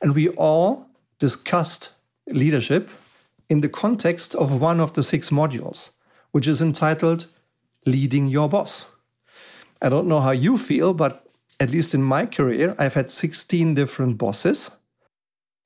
And 0.01 0.15
we 0.15 0.29
all 0.31 0.87
discussed 1.19 1.91
leadership 2.29 2.91
in 3.49 3.61
the 3.61 3.69
context 3.69 4.35
of 4.35 4.63
one 4.63 4.81
of 4.81 4.95
the 4.95 5.03
six 5.03 5.31
modules, 5.31 5.91
which 6.31 6.47
is 6.47 6.63
entitled 6.63 7.27
Leading 7.85 8.29
Your 8.29 8.49
Boss. 8.49 8.95
I 9.83 9.89
don't 9.89 10.07
know 10.07 10.21
how 10.21 10.31
you 10.31 10.57
feel, 10.59 10.95
but 10.95 11.27
at 11.59 11.71
least 11.71 11.95
in 11.95 12.03
my 12.03 12.27
career, 12.27 12.75
I've 12.79 12.95
had 12.95 13.11
16 13.11 13.75
different 13.75 14.19
bosses. 14.19 14.77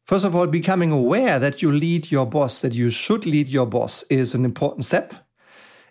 First 0.07 0.25
of 0.25 0.35
all, 0.35 0.47
becoming 0.47 0.91
aware 0.91 1.39
that 1.39 1.63
you 1.63 1.73
lead 1.73 2.11
your 2.11 2.27
boss, 2.27 2.61
that 2.61 2.75
you 2.75 2.91
should 2.91 3.27
lead 3.27 3.49
your 3.49 3.67
boss, 3.67 4.03
is 4.05 4.35
an 4.35 4.45
important 4.45 4.85
step. 4.85 5.15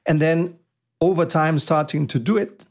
And 0.06 0.22
then 0.22 0.60
over 1.02 1.26
time, 1.26 1.58
starting 1.58 2.08
to 2.08 2.19
do 2.19 2.38
it, 2.38 2.65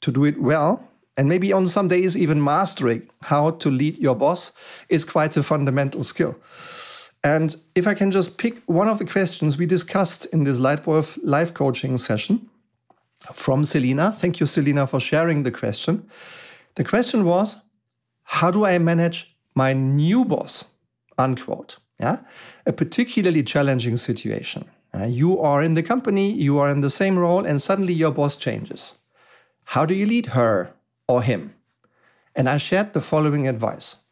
to 0.00 0.10
do 0.10 0.24
it 0.24 0.40
well, 0.40 0.87
and 1.18 1.28
maybe 1.28 1.52
on 1.52 1.66
some 1.66 1.88
days, 1.88 2.16
even 2.16 2.42
mastering 2.42 3.10
how 3.22 3.50
to 3.50 3.70
lead 3.70 3.98
your 3.98 4.14
boss 4.14 4.52
is 4.88 5.04
quite 5.04 5.36
a 5.36 5.42
fundamental 5.42 6.04
skill. 6.04 6.36
And 7.24 7.56
if 7.74 7.88
I 7.88 7.94
can 7.94 8.12
just 8.12 8.38
pick 8.38 8.62
one 8.66 8.88
of 8.88 9.00
the 9.00 9.04
questions 9.04 9.58
we 9.58 9.66
discussed 9.66 10.26
in 10.26 10.44
this 10.44 10.60
Leitwolf 10.60 11.18
life 11.24 11.52
coaching 11.52 11.98
session 11.98 12.48
from 13.32 13.64
Selina. 13.64 14.12
Thank 14.12 14.38
you, 14.38 14.46
Selina, 14.46 14.86
for 14.86 15.00
sharing 15.00 15.42
the 15.42 15.50
question. 15.50 16.08
The 16.76 16.84
question 16.84 17.24
was, 17.24 17.56
how 18.22 18.52
do 18.52 18.64
I 18.64 18.78
manage 18.78 19.36
my 19.56 19.72
new 19.72 20.24
boss? 20.24 20.66
Unquote. 21.18 21.78
Yeah. 21.98 22.20
A 22.64 22.72
particularly 22.72 23.42
challenging 23.42 23.96
situation. 23.96 24.66
Uh, 24.94 25.06
you 25.06 25.40
are 25.40 25.64
in 25.64 25.74
the 25.74 25.82
company, 25.82 26.30
you 26.30 26.60
are 26.60 26.70
in 26.70 26.80
the 26.80 26.90
same 26.90 27.18
role, 27.18 27.44
and 27.44 27.60
suddenly 27.60 27.92
your 27.92 28.12
boss 28.12 28.36
changes. 28.36 28.98
How 29.64 29.84
do 29.84 29.94
you 29.94 30.06
lead 30.06 30.26
her 30.26 30.72
or 31.08 31.22
him? 31.22 31.54
And 32.34 32.48
I 32.48 32.58
shared 32.58 32.92
the 32.92 33.00
following 33.00 33.48
advice. 33.48 34.04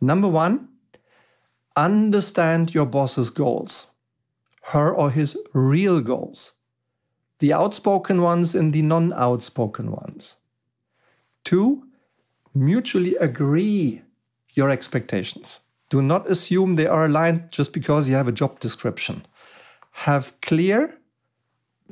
Number 0.00 0.28
one, 0.28 0.68
understand 1.76 2.74
your 2.74 2.86
boss's 2.86 3.30
goals, 3.30 3.88
her 4.72 4.92
or 4.92 5.10
his 5.10 5.38
real 5.52 6.00
goals, 6.00 6.52
the 7.38 7.52
outspoken 7.52 8.22
ones 8.22 8.54
and 8.54 8.72
the 8.72 8.82
non 8.82 9.12
outspoken 9.12 9.92
ones. 9.92 10.36
Two, 11.44 11.84
mutually 12.54 13.14
agree 13.16 14.02
your 14.54 14.70
expectations. 14.70 15.60
Do 15.90 16.02
not 16.02 16.28
assume 16.28 16.74
they 16.74 16.86
are 16.86 17.04
aligned 17.04 17.52
just 17.52 17.72
because 17.72 18.08
you 18.08 18.16
have 18.16 18.26
a 18.26 18.32
job 18.32 18.58
description. 18.58 19.24
Have 19.92 20.38
clear 20.40 20.98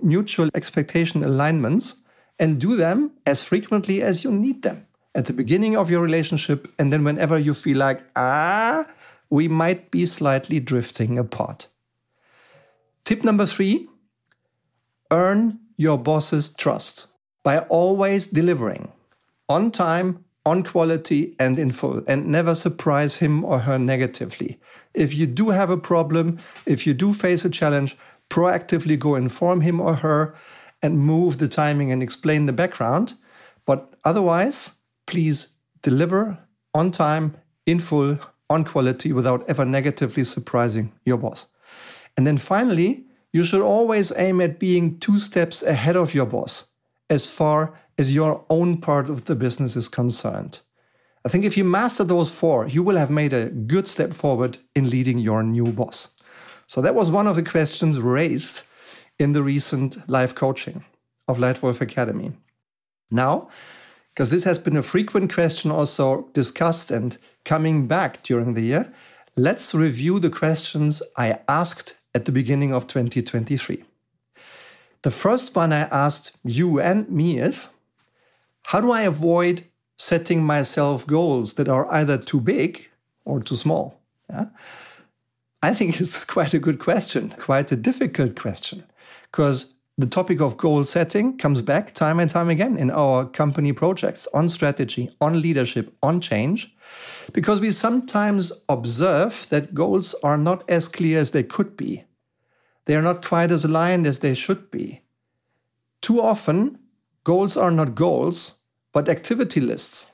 mutual 0.03 0.49
expectation 0.55 1.23
alignments 1.23 2.03
and 2.39 2.61
do 2.61 2.77
them 2.77 3.13
as 3.27 3.43
frequently 3.43 4.03
as 4.03 4.25
you 4.25 4.31
need 4.31 4.63
them 4.63 4.87
at 5.15 5.27
the 5.27 5.33
beginning 5.33 5.77
of 5.77 5.91
your 5.91 6.03
relationship 6.03 6.73
and 6.79 6.93
then 6.93 7.05
whenever 7.05 7.39
you 7.39 7.55
feel 7.55 7.79
like, 7.79 8.03
ah, 8.17 8.87
we 9.31 9.49
might 9.49 9.91
be 9.91 10.05
slightly 10.05 10.61
drifting 10.61 11.19
apart. 11.19 11.69
Tip 13.05 13.25
number 13.25 13.47
three 13.47 13.89
earn 15.11 15.61
your 15.77 15.99
boss's 15.99 16.53
trust 16.55 17.09
by 17.43 17.59
always 17.59 18.27
delivering 18.27 18.91
on 19.49 19.71
time, 19.71 20.25
on 20.47 20.63
quality, 20.63 21.37
and 21.39 21.59
in 21.59 21.71
full, 21.71 22.03
and 22.07 22.27
never 22.27 22.55
surprise 22.55 23.19
him 23.19 23.45
or 23.45 23.61
her 23.61 23.79
negatively. 23.79 24.59
If 24.95 25.15
you 25.15 25.27
do 25.27 25.51
have 25.51 25.71
a 25.71 25.77
problem, 25.77 26.39
if 26.67 26.87
you 26.87 26.95
do 26.95 27.13
face 27.13 27.45
a 27.45 27.51
challenge, 27.51 27.97
proactively 28.31 28.99
go 28.99 29.15
inform 29.15 29.61
him 29.61 29.81
or 29.81 29.97
her 29.97 30.35
and 30.85 30.99
move 30.99 31.39
the 31.39 31.49
timing 31.49 31.91
and 31.91 32.03
explain 32.03 32.45
the 32.45 32.53
background. 32.53 33.15
But 33.65 33.95
otherwise, 34.05 34.73
please 35.07 35.55
deliver 35.81 36.39
on 36.75 36.91
time, 36.91 37.37
in 37.65 37.81
full, 37.81 38.19
on 38.51 38.65
quality 38.65 39.11
without 39.11 39.49
ever 39.49 39.65
negatively 39.65 40.25
surprising 40.25 40.93
your 41.07 41.17
boss. 41.17 41.47
And 42.19 42.27
then 42.27 42.37
finally, 42.37 43.07
you 43.33 43.45
should 43.45 43.63
always 43.63 44.13
aim 44.17 44.43
at 44.43 44.59
being 44.59 44.99
two 44.99 45.19
steps 45.19 45.63
ahead 45.63 45.97
of 45.97 46.13
your 46.13 46.27
boss 46.27 46.69
as 47.09 47.33
far 47.33 47.81
as 47.97 48.15
your 48.15 48.45
own 48.51 48.77
part 48.77 49.09
of 49.09 49.25
the 49.25 49.35
business 49.35 49.77
is 49.77 49.89
concerned. 49.89 50.61
I 51.25 51.31
think 51.31 51.47
if 51.47 51.57
you 51.57 51.65
master 51.65 52.05
those 52.05 52.39
four, 52.39 52.67
you 52.69 52.83
will 52.83 52.99
have 52.99 53.11
made 53.11 53.33
a 53.33 53.49
good 53.49 53.89
step 53.89 54.13
forward 54.13 54.59
in 54.75 54.91
leading 54.91 55.19
your 55.19 55.43
new 55.43 55.73
boss. 55.73 56.09
So 56.67 56.83
that 56.83 56.95
was 56.95 57.11
one 57.11 57.27
of 57.27 57.37
the 57.37 57.43
questions 57.43 57.99
raised 57.99 58.61
in 59.19 59.33
the 59.33 59.43
recent 59.43 60.09
live 60.09 60.35
coaching 60.35 60.85
of 61.29 61.39
Leitwolf 61.39 61.81
Academy. 61.81 62.33
Now, 63.11 63.49
because 64.15 64.31
this 64.31 64.45
has 64.45 64.59
been 64.59 64.77
a 64.77 64.83
frequent 64.83 65.33
question 65.33 65.71
also 65.71 66.29
discussed 66.33 66.91
and 66.91 67.17
coming 67.45 67.87
back 67.87 68.23
during 68.23 68.55
the 68.55 68.63
year, 68.63 68.93
let's 69.37 69.75
review 69.75 70.21
the 70.21 70.31
questions 70.31 71.03
I 71.17 71.39
asked 71.49 71.97
at 72.15 72.25
the 72.25 72.33
beginning 72.33 72.73
of 72.73 72.87
2023. 72.87 73.85
The 75.03 75.11
first 75.11 75.55
one 75.55 75.73
I 75.73 75.81
asked 75.81 76.39
you 76.45 76.81
and 76.81 77.09
me 77.11 77.39
is 77.39 77.69
how 78.63 78.81
do 78.81 78.91
I 78.91 79.03
avoid 79.03 79.65
setting 79.99 80.45
myself 80.45 81.07
goals 81.07 81.55
that 81.55 81.69
are 81.69 81.93
either 81.93 82.17
too 82.17 82.41
big 82.41 82.87
or 83.25 83.41
too 83.41 83.57
small? 83.57 84.01
Yeah? 84.31 84.47
I 85.63 85.75
think 85.75 86.01
it's 86.01 86.25
quite 86.25 86.55
a 86.55 86.59
good 86.59 86.79
question, 86.79 87.35
quite 87.39 87.73
a 87.73 87.77
difficult 87.77 88.37
question, 88.37 88.85
because 89.35 89.75
the 89.99 90.07
topic 90.07 90.41
of 90.41 90.57
goal 90.57 90.85
setting 90.85 91.37
comes 91.37 91.61
back 91.61 91.93
time 91.93 92.21
and 92.21 92.31
time 92.31 92.49
again 92.49 92.77
in 92.77 92.89
our 92.89 93.27
company 93.27 93.73
projects 93.73 94.29
on 94.33 94.49
strategy, 94.49 95.11
on 95.21 95.43
leadership, 95.43 95.93
on 96.05 96.21
change, 96.21 96.73
because 97.33 97.59
we 97.59 97.73
sometimes 97.73 98.53
observe 98.69 99.49
that 99.51 99.75
goals 99.75 100.15
are 100.23 100.39
not 100.39 100.63
as 100.71 100.87
clear 100.87 101.19
as 101.19 101.33
they 101.33 101.43
could 101.43 101.77
be. 101.77 102.05
They 102.85 102.95
are 102.95 103.03
not 103.03 103.25
quite 103.25 103.51
as 103.51 103.65
aligned 103.65 104.07
as 104.07 104.21
they 104.21 104.35
should 104.35 104.71
be. 104.71 105.03
Too 106.01 106.23
often, 106.23 106.79
goals 107.25 107.57
are 107.57 107.73
not 107.73 107.97
goals, 107.97 108.61
but 108.93 109.09
activity 109.09 109.61
lists 109.61 110.13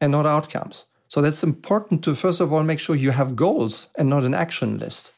and 0.00 0.10
not 0.10 0.26
outcomes. 0.26 0.86
So 1.06 1.22
that's 1.22 1.44
important 1.44 2.02
to 2.02 2.16
first 2.16 2.40
of 2.40 2.52
all 2.52 2.64
make 2.64 2.80
sure 2.80 2.96
you 2.96 3.12
have 3.12 3.36
goals 3.36 3.86
and 3.96 4.10
not 4.10 4.24
an 4.24 4.34
action 4.34 4.78
list. 4.78 5.12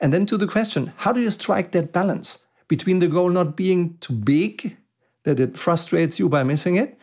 And 0.00 0.10
then 0.10 0.24
to 0.24 0.38
the 0.38 0.46
question, 0.46 0.94
how 0.96 1.12
do 1.12 1.20
you 1.20 1.30
strike 1.30 1.72
that 1.72 1.92
balance 1.92 2.46
between 2.72 3.00
the 3.00 3.14
goal 3.16 3.28
not 3.28 3.54
being 3.54 3.98
too 3.98 4.14
big, 4.14 4.78
that 5.24 5.38
it 5.38 5.58
frustrates 5.58 6.18
you 6.18 6.26
by 6.26 6.42
missing 6.42 6.76
it, 6.76 6.98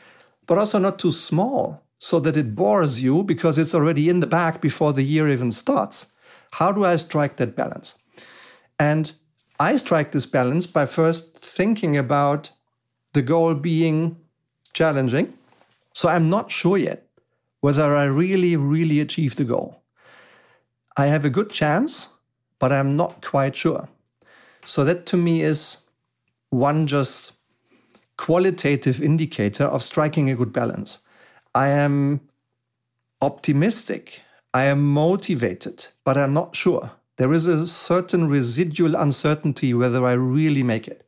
but 0.47 0.57
also 0.57 0.79
not 0.79 0.97
too 0.97 1.11
small, 1.11 1.83
so 1.99 2.19
that 2.19 2.35
it 2.35 2.55
bores 2.55 3.03
you 3.03 3.21
because 3.21 3.59
it's 3.59 3.75
already 3.75 4.09
in 4.09 4.19
the 4.19 4.25
back 4.25 4.61
before 4.61 4.93
the 4.93 5.03
year 5.03 5.29
even 5.29 5.51
starts? 5.51 6.11
How 6.53 6.71
do 6.71 6.83
I 6.83 6.95
strike 6.95 7.35
that 7.37 7.55
balance? 7.55 7.99
And 8.79 9.13
I 9.59 9.75
strike 9.75 10.11
this 10.11 10.25
balance 10.25 10.65
by 10.65 10.87
first 10.87 11.37
thinking 11.37 11.95
about 11.95 12.51
the 13.13 13.21
goal 13.21 13.53
being 13.53 14.17
challenging. 14.73 15.37
So 15.93 16.09
I'm 16.09 16.31
not 16.31 16.51
sure 16.51 16.79
yet 16.79 17.05
whether 17.61 17.95
I 17.95 18.05
really, 18.05 18.55
really 18.55 18.99
achieve 18.99 19.35
the 19.35 19.43
goal. 19.43 19.83
I 20.97 21.05
have 21.05 21.25
a 21.25 21.35
good 21.37 21.51
chance, 21.51 22.09
but 22.57 22.71
I'm 22.71 22.95
not 22.95 23.23
quite 23.23 23.55
sure. 23.55 23.87
So 24.65 24.83
that 24.83 25.05
to 25.07 25.17
me 25.17 25.41
is 25.41 25.83
one 26.49 26.87
just 26.87 27.33
qualitative 28.17 29.01
indicator 29.01 29.63
of 29.63 29.81
striking 29.81 30.29
a 30.29 30.35
good 30.35 30.51
balance. 30.51 30.99
I 31.55 31.69
am 31.69 32.21
optimistic, 33.21 34.21
I 34.53 34.65
am 34.65 34.85
motivated, 34.85 35.87
but 36.03 36.17
I'm 36.17 36.33
not 36.33 36.55
sure. 36.55 36.91
There 37.17 37.33
is 37.33 37.47
a 37.47 37.67
certain 37.67 38.29
residual 38.29 38.95
uncertainty 38.95 39.73
whether 39.73 40.05
I 40.05 40.13
really 40.13 40.63
make 40.63 40.87
it. 40.87 41.05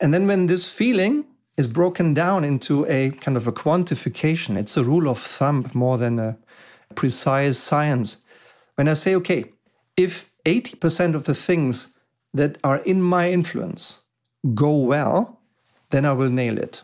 And 0.00 0.12
then 0.12 0.26
when 0.26 0.46
this 0.46 0.70
feeling 0.70 1.24
is 1.56 1.66
broken 1.66 2.14
down 2.14 2.44
into 2.44 2.86
a 2.86 3.10
kind 3.10 3.36
of 3.36 3.46
a 3.46 3.52
quantification, 3.52 4.56
it's 4.56 4.76
a 4.76 4.84
rule 4.84 5.08
of 5.08 5.18
thumb 5.18 5.70
more 5.74 5.98
than 5.98 6.18
a 6.18 6.36
precise 6.94 7.58
science. 7.58 8.18
When 8.74 8.88
I 8.88 8.94
say, 8.94 9.14
okay, 9.16 9.52
if 9.96 10.30
80% 10.44 11.14
of 11.14 11.24
the 11.24 11.34
things 11.34 11.91
that 12.34 12.58
are 12.64 12.78
in 12.78 13.02
my 13.02 13.30
influence 13.30 14.02
go 14.54 14.74
well, 14.76 15.40
then 15.90 16.04
I 16.04 16.12
will 16.12 16.30
nail 16.30 16.58
it. 16.58 16.82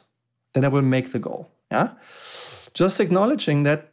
Then 0.55 0.65
I 0.65 0.69
will 0.69 0.83
make 0.83 1.13
the 1.13 1.19
goal. 1.19 1.51
Yeah. 1.71 1.91
Just 2.75 3.01
acknowledging 3.01 3.65
that 3.65 3.93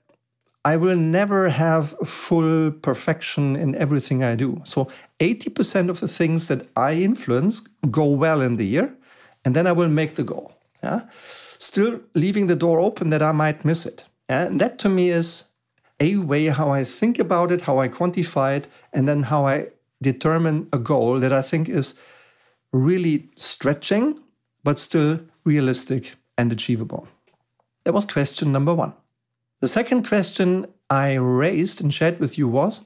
I 0.64 0.78
will 0.78 0.96
never 0.96 1.50
have 1.50 1.90
full 2.08 2.72
perfection 2.72 3.56
in 3.56 3.76
everything 3.76 4.24
I 4.24 4.36
do. 4.36 4.62
So 4.66 4.90
80% 5.20 5.90
of 5.90 6.00
the 6.00 6.08
things 6.08 6.48
that 6.48 6.68
I 6.76 6.94
influence 6.94 7.60
go 7.92 8.06
well 8.06 8.42
in 8.42 8.58
the 8.58 8.66
year, 8.66 8.96
and 9.44 9.56
then 9.56 9.68
I 9.68 9.72
will 9.74 9.90
make 9.90 10.16
the 10.16 10.24
goal. 10.24 10.54
Yeah? 10.84 11.02
Still 11.60 12.02
leaving 12.16 12.48
the 12.48 12.56
door 12.56 12.80
open 12.80 13.12
that 13.12 13.22
I 13.22 13.32
might 13.32 13.64
miss 13.64 13.86
it. 13.86 14.06
And 14.28 14.60
that 14.60 14.80
to 14.80 14.90
me 14.90 15.10
is 15.10 15.50
a 16.00 16.18
way 16.18 16.48
how 16.48 16.72
I 16.72 16.84
think 16.84 17.20
about 17.20 17.52
it, 17.52 17.62
how 17.62 17.78
I 17.78 17.88
quantify 17.88 18.58
it, 18.58 18.68
and 18.92 19.08
then 19.08 19.24
how 19.24 19.46
I 19.46 19.68
determine 20.14 20.68
a 20.72 20.78
goal 20.78 21.20
that 21.20 21.34
I 21.34 21.42
think 21.42 21.68
is 21.68 22.00
really 22.72 23.30
stretching, 23.36 24.20
but 24.64 24.80
still 24.80 25.20
realistic 25.44 26.16
and 26.38 26.52
achievable. 26.52 27.08
That 27.84 27.94
was 27.94 28.06
question 28.06 28.52
number 28.52 28.74
one. 28.74 28.94
The 29.62 29.68
second 29.68 30.08
question 30.08 30.68
I 30.90 31.14
raised 31.16 31.82
and 31.82 31.94
shared 31.94 32.20
with 32.20 32.38
you 32.38 32.48
was 32.48 32.86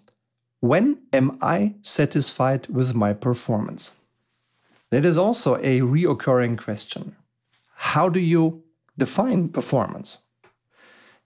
When 0.59 0.97
am 1.11 1.37
I 1.41 1.75
satisfied 1.81 2.67
with 2.67 2.93
my 2.93 3.13
performance? 3.13 3.95
That 4.91 5.05
is 5.05 5.17
also 5.17 5.55
a 5.57 5.81
reoccurring 5.81 6.57
question. 6.57 7.15
How 7.93 8.09
do 8.09 8.19
you 8.19 8.63
define 8.97 9.49
performance? 9.49 10.19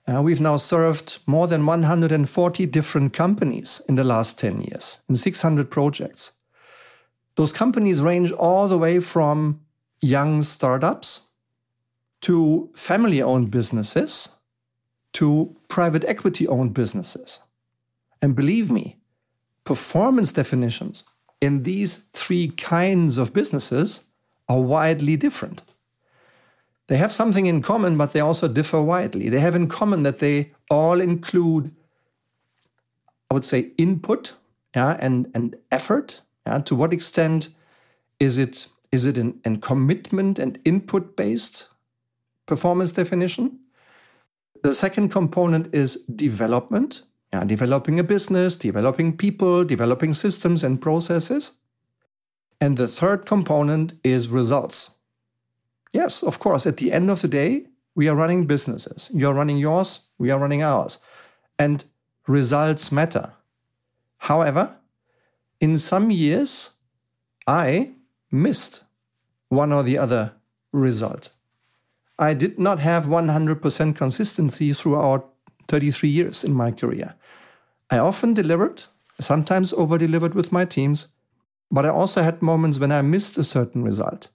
Uh, 0.05 0.21
we've 0.21 0.41
now 0.41 0.57
served 0.57 1.19
more 1.25 1.47
than 1.47 1.65
140 1.65 2.65
different 2.65 3.13
companies 3.13 3.81
in 3.87 3.95
the 3.95 4.03
last 4.03 4.37
10 4.37 4.61
years 4.61 4.97
in 5.07 5.15
600 5.15 5.71
projects. 5.71 6.33
Those 7.35 7.53
companies 7.53 8.01
range 8.01 8.31
all 8.31 8.67
the 8.67 8.77
way 8.77 8.99
from 8.99 9.61
young 10.01 10.43
startups 10.43 11.27
to 12.21 12.69
family 12.75 13.21
owned 13.21 13.49
businesses 13.49 14.29
to 15.13 15.55
private 15.67 16.03
equity 16.05 16.47
owned 16.47 16.73
businesses. 16.73 17.39
And 18.21 18.35
believe 18.35 18.69
me, 18.69 18.97
performance 19.63 20.33
definitions 20.33 21.05
in 21.39 21.63
these 21.63 22.09
three 22.13 22.49
kinds 22.49 23.17
of 23.17 23.33
businesses 23.33 24.05
are 24.49 24.61
widely 24.61 25.15
different. 25.15 25.61
They 26.87 26.97
have 26.97 27.11
something 27.11 27.45
in 27.45 27.61
common, 27.61 27.97
but 27.97 28.11
they 28.11 28.19
also 28.19 28.47
differ 28.47 28.81
widely. 28.81 29.29
They 29.29 29.39
have 29.39 29.55
in 29.55 29.67
common 29.67 30.03
that 30.03 30.19
they 30.19 30.51
all 30.69 30.99
include, 30.99 31.73
I 33.31 33.33
would 33.33 33.45
say, 33.45 33.71
input 33.77 34.33
yeah, 34.75 34.97
and, 34.99 35.29
and 35.33 35.55
effort. 35.71 36.21
Yeah. 36.45 36.59
To 36.59 36.75
what 36.75 36.93
extent 36.93 37.49
is 38.19 38.37
it, 38.37 38.67
is 38.91 39.05
it 39.05 39.17
an, 39.17 39.39
an 39.45 39.61
commitment 39.61 40.39
and 40.39 40.59
input 40.65 41.15
based 41.15 41.69
performance 42.45 42.91
definition? 42.91 43.59
The 44.61 44.75
second 44.75 45.09
component 45.09 45.73
is 45.73 46.03
development, 46.03 47.03
yeah, 47.33 47.43
developing 47.43 47.99
a 47.99 48.03
business, 48.03 48.55
developing 48.55 49.15
people, 49.17 49.63
developing 49.63 50.13
systems 50.13 50.63
and 50.63 50.81
processes. 50.81 51.59
And 52.61 52.77
the 52.77 52.87
third 52.87 53.25
component 53.25 53.93
is 54.03 54.29
results. 54.29 54.91
Yes, 55.93 56.23
of 56.23 56.39
course, 56.39 56.65
at 56.65 56.77
the 56.77 56.91
end 56.91 57.10
of 57.10 57.21
the 57.21 57.27
day, 57.27 57.67
we 57.95 58.08
are 58.08 58.15
running 58.15 58.47
businesses. 58.47 59.12
You're 59.13 59.36
running 59.36 59.58
yours, 59.58 60.08
we 60.17 60.32
are 60.32 60.39
running 60.39 60.63
ours. 60.63 60.97
And 61.60 61.86
results 62.27 62.91
matter. 62.91 63.34
However, 64.17 64.75
in 65.60 65.77
some 65.77 66.10
years, 66.10 66.71
I 67.45 67.91
missed 68.32 68.84
one 69.49 69.71
or 69.71 69.84
the 69.84 69.99
other 69.99 70.34
result. 70.71 71.32
I 72.17 72.34
did 72.34 72.58
not 72.58 72.79
have 72.79 73.06
100% 73.06 73.95
consistency 73.95 74.73
throughout 74.73 75.29
33 75.67 76.10
years 76.10 76.43
in 76.43 76.53
my 76.53 76.71
career. 76.71 77.13
I 77.91 77.99
often 77.99 78.34
delivered, 78.34 78.84
sometimes 79.19 79.73
over 79.73 79.97
delivered 79.97 80.34
with 80.34 80.51
my 80.51 80.65
teams, 80.65 81.08
but 81.69 81.86
I 81.86 81.89
also 81.89 82.23
had 82.23 82.41
moments 82.41 82.79
when 82.79 82.91
I 82.91 83.01
missed 83.01 83.38
a 83.38 83.43
certain 83.43 83.84
result. 83.84 84.29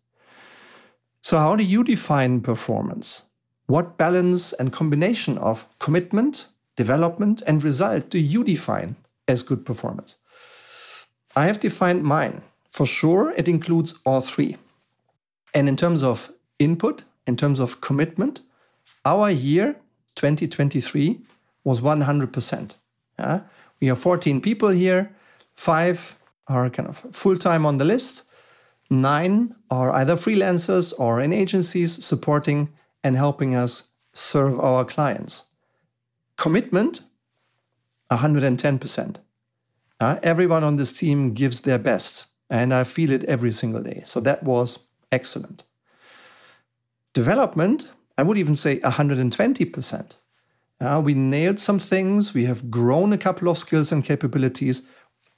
So, 1.23 1.39
how 1.39 1.57
do 1.57 1.65
you 1.65 1.85
define 1.85 2.41
performance? 2.41 3.25
What 3.67 3.99
balance 3.99 4.53
and 4.53 4.73
combination 4.73 5.37
of 5.39 5.67
commitment, 5.79 6.49
development, 6.77 7.43
and 7.47 7.63
result 7.63 8.09
do 8.09 8.19
you 8.19 8.45
define 8.45 8.97
as 9.27 9.43
good 9.43 9.67
performance? 9.67 10.17
I 11.37 11.47
have 11.47 11.61
defined 11.61 12.05
mine. 12.05 12.43
For 12.71 12.87
sure, 12.87 13.33
it 13.37 13.49
includes 13.49 13.99
all 14.05 14.21
three. 14.21 14.57
And 15.55 15.69
in 15.69 15.77
terms 15.77 16.03
of 16.03 16.31
input, 16.59 17.03
in 17.27 17.37
terms 17.37 17.59
of 17.59 17.81
commitment, 17.81 18.41
our 19.05 19.31
year 19.31 19.77
2023 20.15 21.21
was 21.65 21.81
100%. 21.81 22.75
Yeah? 23.19 23.41
We 23.81 23.89
have 23.89 23.99
14 23.99 24.41
people 24.41 24.71
here, 24.71 25.15
five 25.55 26.17
are 26.49 26.71
kind 26.71 26.89
of 26.89 26.97
full 27.13 27.37
time 27.37 27.67
on 27.67 27.79
the 27.79 27.85
list, 27.85 28.23
Nine 28.91 29.55
are 29.71 29.93
either 29.93 30.17
freelancers 30.17 30.95
or 30.99 31.21
in 31.21 31.33
agencies 31.33 32.05
supporting 32.05 32.71
and 33.05 33.17
helping 33.17 33.55
us 33.55 33.89
serve 34.15 34.59
our 34.61 34.85
clients. 34.85 35.45
Commitment 36.37 37.03
110%. 38.11 39.17
Uh, 40.01 40.19
everyone 40.23 40.65
on 40.65 40.77
this 40.77 40.93
team 40.93 41.35
gives 41.35 41.63
their 41.63 41.79
best, 41.79 42.27
and 42.49 42.73
I 42.73 42.85
feel 42.85 43.13
it 43.13 43.25
every 43.25 43.53
single 43.53 43.83
day. 43.83 44.03
So 44.07 44.21
that 44.21 44.43
was 44.43 44.87
excellent. 45.11 45.65
Development, 47.13 47.91
I 48.17 48.23
would 48.23 48.39
even 48.39 48.57
say 48.57 48.79
120%. 48.81 50.17
Uh, 50.81 51.03
we 51.05 51.15
nailed 51.15 51.59
some 51.59 51.81
things, 51.81 52.33
we 52.33 52.45
have 52.45 52.71
grown 52.71 53.13
a 53.13 53.19
couple 53.19 53.49
of 53.49 53.59
skills 53.59 53.91
and 53.91 54.05
capabilities. 54.05 54.83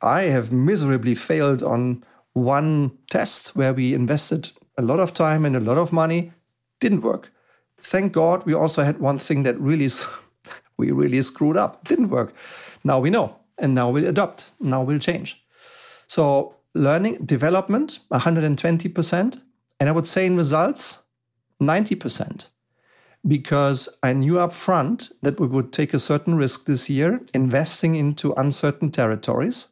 I 0.02 0.22
have 0.24 0.52
miserably 0.52 1.14
failed 1.14 1.62
on 1.62 2.04
one 2.32 2.98
test 3.10 3.56
where 3.56 3.74
we 3.74 3.94
invested 3.94 4.50
a 4.78 4.82
lot 4.82 5.00
of 5.00 5.12
time 5.12 5.44
and 5.44 5.56
a 5.56 5.60
lot 5.60 5.78
of 5.78 5.92
money 5.92 6.32
didn't 6.80 7.02
work. 7.02 7.32
Thank 7.78 8.12
God 8.12 8.44
we 8.46 8.54
also 8.54 8.82
had 8.82 9.00
one 9.00 9.18
thing 9.18 9.42
that 9.42 9.58
really 9.60 9.88
we 10.76 10.90
really 10.90 11.22
screwed 11.22 11.56
up. 11.56 11.86
Didn't 11.88 12.08
work. 12.08 12.32
Now 12.84 13.00
we 13.00 13.10
know 13.10 13.36
and 13.58 13.74
now 13.74 13.90
we'll 13.90 14.06
adopt. 14.06 14.50
Now 14.60 14.82
we'll 14.82 14.98
change. 14.98 15.42
So 16.06 16.56
learning 16.74 17.24
development 17.24 18.00
120% 18.12 19.42
and 19.80 19.88
I 19.88 19.92
would 19.92 20.08
say 20.08 20.26
in 20.26 20.36
results 20.36 20.98
90% 21.60 22.46
because 23.26 23.88
I 24.02 24.12
knew 24.12 24.38
up 24.40 24.52
front 24.52 25.10
that 25.22 25.38
we 25.38 25.46
would 25.46 25.72
take 25.72 25.92
a 25.92 25.98
certain 25.98 26.36
risk 26.36 26.64
this 26.64 26.88
year 26.88 27.20
investing 27.34 27.94
into 27.94 28.32
uncertain 28.34 28.90
territories 28.90 29.68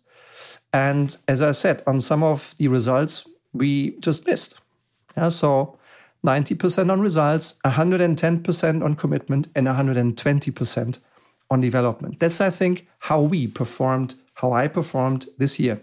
and 0.72 1.16
as 1.26 1.42
I 1.42 1.52
said, 1.52 1.82
on 1.86 2.00
some 2.00 2.22
of 2.22 2.54
the 2.58 2.68
results, 2.68 3.26
we 3.52 3.98
just 4.00 4.26
missed. 4.26 4.60
Yeah, 5.16 5.28
so 5.28 5.78
90% 6.24 6.90
on 6.90 7.00
results, 7.00 7.58
110% 7.64 8.84
on 8.84 8.96
commitment, 8.96 9.48
and 9.54 9.66
120% 9.66 10.98
on 11.50 11.60
development. 11.60 12.20
That's, 12.20 12.40
I 12.40 12.50
think, 12.50 12.86
how 12.98 13.22
we 13.22 13.46
performed, 13.46 14.14
how 14.34 14.52
I 14.52 14.68
performed 14.68 15.28
this 15.38 15.58
year. 15.58 15.80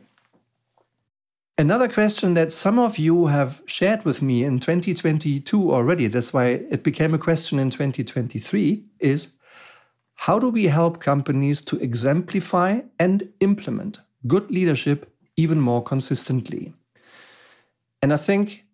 Another 1.58 1.88
question 1.88 2.34
that 2.34 2.52
some 2.52 2.78
of 2.78 2.98
you 2.98 3.28
have 3.28 3.62
shared 3.66 4.04
with 4.04 4.22
me 4.22 4.44
in 4.44 4.60
2022 4.60 5.74
already, 5.74 6.08
that's 6.08 6.34
why 6.34 6.48
it 6.48 6.84
became 6.84 7.14
a 7.14 7.18
question 7.18 7.60
in 7.60 7.70
2023, 7.70 8.84
is 9.00 9.32
how 10.16 10.38
do 10.38 10.50
we 10.50 10.66
help 10.66 11.00
companies 11.02 11.62
to 11.62 11.80
exemplify 11.80 12.82
and 13.00 13.30
implement 13.40 14.00
good 14.28 14.50
leadership 14.52 15.12
even 15.38 15.60
more 15.60 15.84
consistently? 15.84 16.74
And 18.02 18.14
I 18.14 18.18
think 18.18 18.66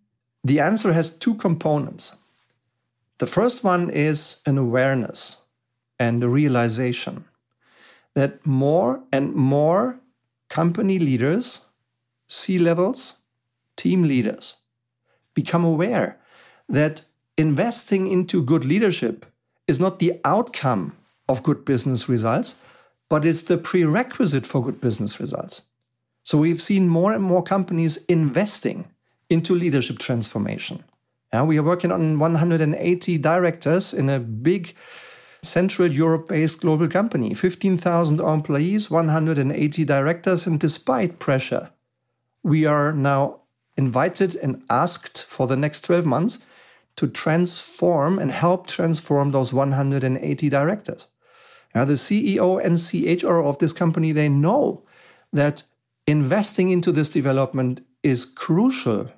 the 0.44 0.60
answer 0.60 0.92
has 0.92 1.16
two 1.16 1.34
components. 1.34 2.16
The 3.18 3.26
first 3.26 3.62
one 3.62 3.90
is 3.90 4.38
an 4.46 4.58
awareness 4.58 5.38
and 5.98 6.22
a 6.22 6.28
realization 6.28 7.24
that 8.14 8.44
more 8.44 9.02
and 9.12 9.34
more 9.34 10.00
company 10.48 10.98
leaders, 10.98 11.66
C 12.28 12.58
levels, 12.58 13.20
team 13.76 14.02
leaders 14.02 14.56
become 15.34 15.64
aware 15.64 16.18
that 16.68 17.02
investing 17.38 18.06
into 18.06 18.42
good 18.42 18.64
leadership 18.64 19.24
is 19.66 19.80
not 19.80 19.98
the 19.98 20.20
outcome 20.24 20.96
of 21.28 21.42
good 21.42 21.64
business 21.64 22.08
results, 22.08 22.56
but 23.12 23.26
it's 23.26 23.42
the 23.42 23.58
prerequisite 23.58 24.46
for 24.46 24.64
good 24.64 24.80
business 24.80 25.20
results. 25.20 25.66
So 26.24 26.38
we've 26.38 26.62
seen 26.62 26.88
more 26.88 27.12
and 27.12 27.22
more 27.22 27.42
companies 27.42 27.98
investing 28.06 28.86
into 29.28 29.54
leadership 29.54 29.98
transformation. 29.98 30.82
Yeah, 31.30 31.42
we 31.42 31.58
are 31.58 31.62
working 31.62 31.92
on 31.92 32.18
180 32.18 33.18
directors 33.18 33.92
in 33.92 34.08
a 34.08 34.18
big 34.18 34.74
Central 35.42 35.92
Europe 35.92 36.26
based 36.26 36.62
global 36.62 36.88
company, 36.88 37.34
15,000 37.34 38.18
employees, 38.18 38.90
180 38.90 39.84
directors, 39.84 40.46
and 40.46 40.58
despite 40.58 41.18
pressure, 41.18 41.68
we 42.42 42.64
are 42.64 42.94
now 42.94 43.40
invited 43.76 44.36
and 44.36 44.62
asked 44.70 45.22
for 45.22 45.46
the 45.46 45.56
next 45.56 45.82
12 45.82 46.06
months 46.06 46.38
to 46.96 47.06
transform 47.06 48.18
and 48.18 48.30
help 48.30 48.66
transform 48.66 49.32
those 49.32 49.52
180 49.52 50.48
directors. 50.48 51.08
Now, 51.74 51.84
the 51.84 51.94
CEO 51.94 52.62
and 52.62 52.76
CHRO 52.76 53.46
of 53.46 53.58
this 53.58 53.72
company, 53.72 54.12
they 54.12 54.28
know 54.28 54.82
that 55.32 55.62
investing 56.06 56.70
into 56.70 56.92
this 56.92 57.08
development 57.08 57.84
is 58.02 58.24
crucial, 58.24 59.10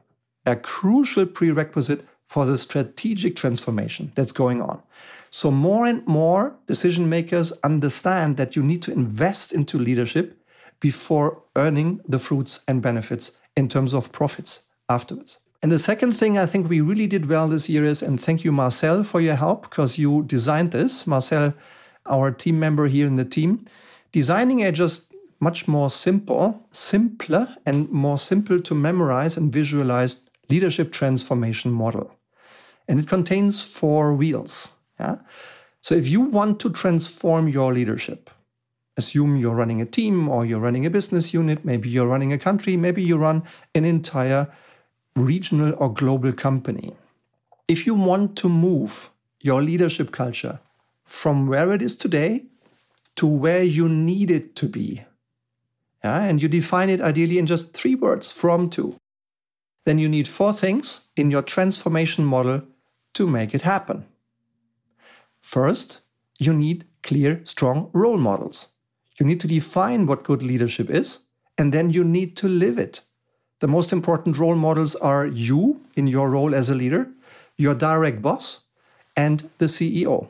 a 0.46 0.56
crucial 0.56 1.26
prerequisite 1.26 2.06
for 2.26 2.46
the 2.46 2.58
strategic 2.58 3.36
transformation 3.36 4.12
that's 4.14 4.32
going 4.32 4.62
on. 4.62 4.82
So, 5.30 5.50
more 5.50 5.86
and 5.86 6.06
more 6.06 6.54
decision 6.66 7.08
makers 7.08 7.52
understand 7.64 8.36
that 8.36 8.54
you 8.54 8.62
need 8.62 8.82
to 8.82 8.92
invest 8.92 9.52
into 9.52 9.78
leadership 9.78 10.40
before 10.78 11.42
earning 11.56 12.00
the 12.06 12.18
fruits 12.18 12.60
and 12.68 12.80
benefits 12.80 13.38
in 13.56 13.68
terms 13.68 13.92
of 13.92 14.12
profits 14.12 14.64
afterwards. 14.88 15.38
And 15.62 15.72
the 15.72 15.78
second 15.78 16.12
thing 16.12 16.36
I 16.36 16.46
think 16.46 16.68
we 16.68 16.80
really 16.80 17.06
did 17.06 17.26
well 17.28 17.48
this 17.48 17.68
year 17.70 17.84
is, 17.84 18.02
and 18.02 18.20
thank 18.20 18.44
you, 18.44 18.52
Marcel, 18.52 19.02
for 19.02 19.20
your 19.20 19.36
help 19.36 19.62
because 19.62 19.98
you 19.98 20.22
designed 20.24 20.72
this. 20.72 21.06
Marcel 21.06 21.54
our 22.06 22.30
team 22.30 22.58
member 22.58 22.86
here 22.86 23.06
in 23.06 23.16
the 23.16 23.24
team, 23.24 23.66
designing 24.12 24.62
a 24.62 24.72
just 24.72 25.12
much 25.40 25.68
more 25.68 25.90
simple, 25.90 26.66
simpler, 26.72 27.48
and 27.66 27.90
more 27.90 28.18
simple 28.18 28.60
to 28.60 28.74
memorize 28.74 29.36
and 29.36 29.52
visualize 29.52 30.22
leadership 30.48 30.92
transformation 30.92 31.70
model. 31.70 32.14
And 32.88 32.98
it 32.98 33.08
contains 33.08 33.60
four 33.60 34.14
wheels. 34.14 34.68
Yeah? 35.00 35.16
So 35.80 35.94
if 35.94 36.08
you 36.08 36.20
want 36.20 36.60
to 36.60 36.70
transform 36.70 37.48
your 37.48 37.72
leadership, 37.72 38.30
assume 38.96 39.36
you're 39.36 39.54
running 39.54 39.80
a 39.80 39.86
team 39.86 40.28
or 40.28 40.46
you're 40.46 40.60
running 40.60 40.86
a 40.86 40.90
business 40.90 41.34
unit, 41.34 41.64
maybe 41.64 41.88
you're 41.88 42.06
running 42.06 42.32
a 42.32 42.38
country, 42.38 42.76
maybe 42.76 43.02
you 43.02 43.16
run 43.16 43.42
an 43.74 43.84
entire 43.84 44.48
regional 45.16 45.74
or 45.78 45.92
global 45.92 46.32
company. 46.32 46.94
If 47.68 47.86
you 47.86 47.94
want 47.94 48.36
to 48.36 48.48
move 48.48 49.10
your 49.40 49.62
leadership 49.62 50.10
culture 50.10 50.58
from 51.04 51.46
where 51.46 51.72
it 51.72 51.82
is 51.82 51.96
today 51.96 52.44
to 53.16 53.26
where 53.26 53.62
you 53.62 53.88
need 53.88 54.30
it 54.30 54.56
to 54.56 54.68
be, 54.68 55.02
yeah, 56.02 56.22
and 56.22 56.42
you 56.42 56.48
define 56.48 56.90
it 56.90 57.00
ideally 57.00 57.38
in 57.38 57.46
just 57.46 57.72
three 57.72 57.94
words 57.94 58.30
from 58.30 58.68
to, 58.70 58.96
then 59.84 59.98
you 59.98 60.08
need 60.08 60.28
four 60.28 60.52
things 60.52 61.08
in 61.16 61.30
your 61.30 61.42
transformation 61.42 62.24
model 62.24 62.62
to 63.14 63.26
make 63.26 63.54
it 63.54 63.62
happen. 63.62 64.04
First, 65.40 66.00
you 66.38 66.52
need 66.52 66.86
clear, 67.02 67.40
strong 67.44 67.90
role 67.92 68.16
models. 68.16 68.68
You 69.20 69.26
need 69.26 69.40
to 69.40 69.48
define 69.48 70.06
what 70.06 70.24
good 70.24 70.42
leadership 70.42 70.90
is, 70.90 71.20
and 71.56 71.72
then 71.72 71.90
you 71.90 72.02
need 72.02 72.36
to 72.38 72.48
live 72.48 72.78
it. 72.78 73.02
The 73.60 73.68
most 73.68 73.92
important 73.92 74.38
role 74.38 74.56
models 74.56 74.96
are 74.96 75.26
you 75.26 75.80
in 75.94 76.06
your 76.06 76.28
role 76.28 76.54
as 76.54 76.68
a 76.68 76.74
leader, 76.74 77.08
your 77.56 77.74
direct 77.74 78.20
boss, 78.20 78.60
and 79.16 79.48
the 79.58 79.66
CEO, 79.66 80.28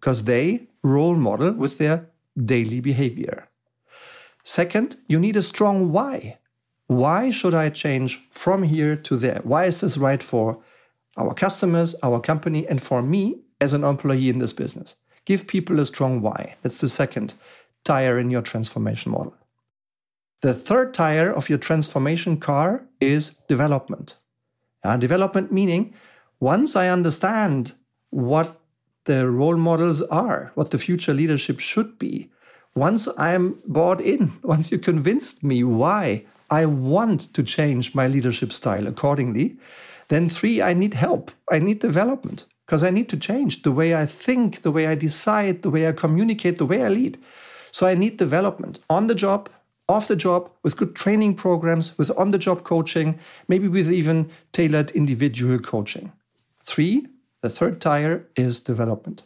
because 0.00 0.24
they 0.24 0.66
role 0.82 1.14
model 1.14 1.52
with 1.52 1.76
their 1.76 2.06
daily 2.42 2.80
behavior. 2.80 3.48
Second, 4.42 4.96
you 5.06 5.20
need 5.20 5.36
a 5.36 5.42
strong 5.42 5.92
why. 5.92 6.38
Why 6.86 7.30
should 7.30 7.54
I 7.54 7.68
change 7.68 8.20
from 8.30 8.62
here 8.62 8.96
to 8.96 9.16
there? 9.16 9.40
Why 9.44 9.66
is 9.66 9.80
this 9.80 9.98
right 9.98 10.22
for 10.22 10.58
our 11.16 11.34
customers, 11.34 11.94
our 12.02 12.18
company, 12.18 12.66
and 12.66 12.82
for 12.82 13.02
me 13.02 13.42
as 13.60 13.74
an 13.74 13.84
employee 13.84 14.30
in 14.30 14.38
this 14.38 14.54
business? 14.54 14.96
Give 15.26 15.46
people 15.46 15.78
a 15.78 15.86
strong 15.86 16.22
why. 16.22 16.56
That's 16.62 16.78
the 16.78 16.88
second 16.88 17.34
tire 17.84 18.18
in 18.18 18.30
your 18.30 18.42
transformation 18.42 19.12
model. 19.12 19.34
The 20.40 20.54
third 20.54 20.94
tire 20.94 21.30
of 21.30 21.50
your 21.50 21.58
transformation 21.58 22.38
car 22.38 22.86
is 23.00 23.36
development. 23.48 24.16
Uh, 24.82 24.96
development 24.96 25.52
meaning 25.52 25.92
once 26.40 26.74
I 26.74 26.88
understand 26.88 27.74
what 28.08 28.59
the 29.04 29.30
role 29.30 29.56
models 29.56 30.02
are, 30.02 30.52
what 30.54 30.70
the 30.70 30.78
future 30.78 31.14
leadership 31.14 31.60
should 31.60 31.98
be, 31.98 32.30
once 32.74 33.08
I'm 33.18 33.58
bought 33.66 34.00
in, 34.00 34.32
once 34.42 34.70
you 34.70 34.78
convinced 34.78 35.42
me 35.42 35.64
why 35.64 36.24
I 36.50 36.66
want 36.66 37.32
to 37.34 37.42
change 37.42 37.94
my 37.94 38.06
leadership 38.08 38.52
style 38.52 38.86
accordingly, 38.86 39.56
then 40.08 40.28
three, 40.28 40.60
I 40.60 40.74
need 40.74 40.94
help. 40.94 41.30
I 41.50 41.60
need 41.60 41.78
development 41.78 42.46
because 42.66 42.82
I 42.82 42.90
need 42.90 43.08
to 43.08 43.16
change 43.16 43.62
the 43.62 43.72
way 43.72 43.94
I 43.94 44.06
think, 44.06 44.62
the 44.62 44.72
way 44.72 44.86
I 44.86 44.94
decide, 44.96 45.62
the 45.62 45.70
way 45.70 45.88
I 45.88 45.92
communicate, 45.92 46.58
the 46.58 46.66
way 46.66 46.84
I 46.84 46.88
lead. 46.88 47.18
So 47.70 47.86
I 47.86 47.94
need 47.94 48.16
development 48.16 48.80
on 48.88 49.06
the 49.06 49.14
job, 49.14 49.48
off 49.88 50.08
the 50.08 50.16
job, 50.16 50.50
with 50.62 50.76
good 50.76 50.94
training 50.94 51.34
programs, 51.34 51.96
with 51.96 52.10
on 52.16 52.32
the 52.32 52.38
job 52.38 52.64
coaching, 52.64 53.18
maybe 53.48 53.68
with 53.68 53.90
even 53.90 54.30
tailored 54.52 54.90
individual 54.92 55.58
coaching. 55.58 56.12
Three, 56.64 57.06
the 57.42 57.50
third 57.50 57.80
tire 57.80 58.28
is 58.36 58.60
development. 58.60 59.24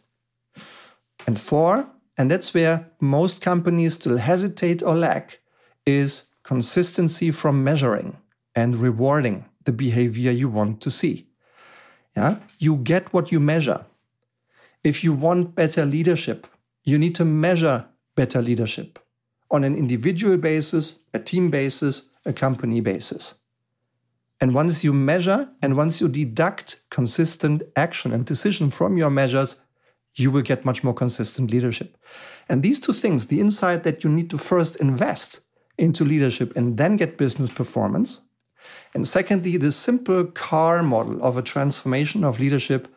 And 1.27 1.41
four, 1.41 1.89
and 2.17 2.31
that's 2.31 2.55
where 2.55 2.91
most 3.01 3.41
companies 3.41 3.95
still 3.95 4.19
hesitate 4.19 4.83
or 4.83 4.97
lack, 4.97 5.41
is 5.87 6.29
consistency 6.43 7.31
from 7.31 7.65
measuring 7.65 8.17
and 8.55 8.77
rewarding 8.77 9.47
the 9.65 9.73
behavior 9.73 10.31
you 10.31 10.49
want 10.49 10.81
to 10.83 10.91
see. 10.91 11.27
Yeah? 12.17 12.39
You 12.59 12.77
get 12.77 13.13
what 13.13 13.33
you 13.33 13.41
measure. 13.41 13.85
If 14.85 15.03
you 15.03 15.13
want 15.13 15.55
better 15.55 15.85
leadership, 15.85 16.47
you 16.85 16.99
need 16.99 17.15
to 17.17 17.25
measure 17.25 17.87
better 18.15 18.43
leadership 18.43 18.99
on 19.51 19.65
an 19.65 19.75
individual 19.75 20.37
basis, 20.37 21.01
a 21.13 21.19
team 21.19 21.51
basis, 21.51 22.11
a 22.25 22.33
company 22.33 22.81
basis. 22.81 23.35
And 24.45 24.55
once 24.55 24.85
you 24.85 24.93
measure 24.93 25.49
and 25.63 25.75
once 25.75 26.03
you 26.03 26.07
deduct 26.07 26.83
consistent 26.91 27.63
action 27.77 28.13
and 28.13 28.27
decision 28.27 28.69
from 28.69 28.99
your 28.99 29.09
measures, 29.09 29.63
you 30.17 30.31
will 30.31 30.43
get 30.43 30.67
much 30.67 30.85
more 30.85 30.93
consistent 30.93 31.51
leadership. 31.51 31.97
And 32.47 32.63
these 32.63 32.79
two 32.79 32.93
things, 32.93 33.29
the 33.29 33.41
insight 33.41 33.85
that 33.85 34.05
you 34.05 34.11
need 34.11 34.29
to 34.29 34.37
first 34.37 34.77
invest 34.77 35.41
into 35.79 36.05
leadership 36.05 36.55
and 36.55 36.77
then 36.77 36.99
get 36.99 37.17
business 37.17 37.49
performance. 37.49 38.21
And 38.93 39.09
secondly, 39.09 39.57
the 39.57 39.73
simple 39.73 40.27
car 40.27 40.83
model 40.83 41.25
of 41.25 41.39
a 41.39 41.43
transformation 41.43 42.23
of 42.23 42.39
leadership. 42.39 42.95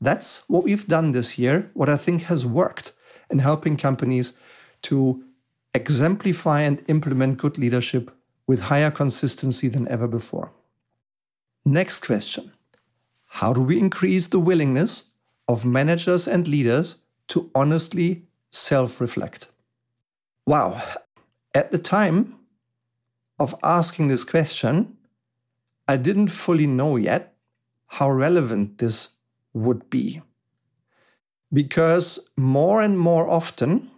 That's 0.00 0.48
what 0.48 0.64
we've 0.64 0.88
done 0.88 1.12
this 1.12 1.38
year, 1.38 1.70
what 1.74 1.88
I 1.88 1.96
think 1.96 2.22
has 2.22 2.44
worked 2.44 2.90
in 3.30 3.38
helping 3.38 3.76
companies 3.76 4.36
to 4.82 5.22
exemplify 5.74 6.62
and 6.62 6.82
implement 6.88 7.38
good 7.38 7.56
leadership 7.56 8.10
with 8.48 8.62
higher 8.62 8.90
consistency 8.90 9.68
than 9.68 9.86
ever 9.86 10.08
before. 10.08 10.50
Next 11.64 12.06
question 12.06 12.52
How 13.26 13.52
do 13.52 13.62
we 13.62 13.78
increase 13.78 14.28
the 14.28 14.40
willingness 14.40 15.12
of 15.46 15.64
managers 15.64 16.28
and 16.28 16.46
leaders 16.46 16.96
to 17.28 17.50
honestly 17.54 18.24
self 18.50 19.00
reflect? 19.00 19.48
Wow. 20.46 20.82
At 21.54 21.72
the 21.72 21.78
time 21.78 22.36
of 23.38 23.54
asking 23.62 24.08
this 24.08 24.24
question, 24.24 24.96
I 25.86 25.96
didn't 25.96 26.28
fully 26.28 26.66
know 26.66 26.96
yet 26.96 27.34
how 27.86 28.10
relevant 28.10 28.78
this 28.78 29.10
would 29.54 29.88
be. 29.90 30.22
Because 31.52 32.28
more 32.36 32.82
and 32.82 32.98
more 32.98 33.28
often, 33.28 33.90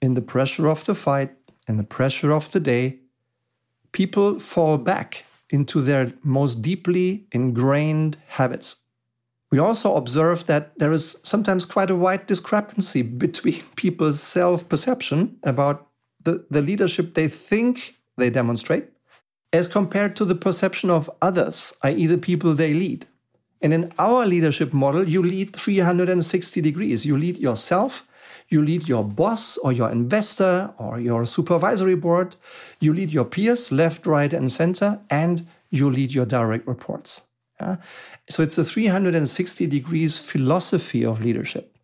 in 0.00 0.14
the 0.14 0.22
pressure 0.22 0.68
of 0.68 0.86
the 0.86 0.94
fight 0.94 1.34
and 1.66 1.78
the 1.78 1.84
pressure 1.84 2.32
of 2.32 2.50
the 2.52 2.60
day, 2.60 3.00
people 3.92 4.38
fall 4.38 4.78
back 4.78 5.24
into 5.50 5.80
their 5.80 6.12
most 6.22 6.62
deeply 6.62 7.26
ingrained 7.32 8.16
habits. 8.28 8.76
We 9.50 9.58
also 9.58 9.96
observe 9.96 10.46
that 10.46 10.78
there 10.78 10.92
is 10.92 11.18
sometimes 11.22 11.64
quite 11.64 11.90
a 11.90 11.96
wide 11.96 12.26
discrepancy 12.26 13.02
between 13.02 13.62
people's 13.76 14.20
self 14.20 14.68
perception 14.68 15.38
about 15.42 15.86
the, 16.22 16.44
the 16.50 16.62
leadership 16.62 17.14
they 17.14 17.28
think 17.28 17.94
they 18.16 18.30
demonstrate 18.30 18.90
as 19.52 19.68
compared 19.68 20.14
to 20.16 20.24
the 20.24 20.34
perception 20.34 20.90
of 20.90 21.10
others, 21.22 21.72
i.e., 21.82 22.06
the 22.06 22.18
people 22.18 22.54
they 22.54 22.74
lead. 22.74 23.06
And 23.60 23.72
in 23.72 23.92
our 23.98 24.26
leadership 24.26 24.72
model, 24.72 25.08
you 25.08 25.22
lead 25.22 25.56
360 25.56 26.60
degrees. 26.60 27.04
You 27.04 27.16
lead 27.16 27.38
yourself, 27.38 28.07
you 28.48 28.62
lead 28.62 28.88
your 28.88 29.04
boss 29.04 29.58
or 29.58 29.72
your 29.72 29.90
investor 29.90 30.72
or 30.78 30.98
your 30.98 31.26
supervisory 31.26 31.94
board. 31.94 32.36
You 32.80 32.94
lead 32.94 33.12
your 33.12 33.24
peers, 33.24 33.70
left, 33.70 34.06
right, 34.06 34.32
and 34.32 34.50
center, 34.50 35.00
and 35.10 35.46
you 35.70 35.90
lead 35.90 36.14
your 36.14 36.26
direct 36.26 36.66
reports. 36.66 37.26
Yeah? 37.60 37.76
So 38.28 38.42
it's 38.42 38.56
a 38.56 38.64
360 38.64 39.66
degrees 39.66 40.18
philosophy 40.18 41.04
of 41.04 41.22
leadership. 41.22 41.76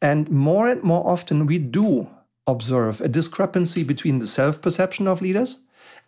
And 0.00 0.30
more 0.30 0.68
and 0.68 0.82
more 0.82 1.06
often, 1.06 1.46
we 1.46 1.58
do 1.58 2.08
observe 2.46 3.00
a 3.00 3.08
discrepancy 3.08 3.82
between 3.82 4.20
the 4.20 4.26
self 4.26 4.62
perception 4.62 5.06
of 5.06 5.20
leaders 5.20 5.62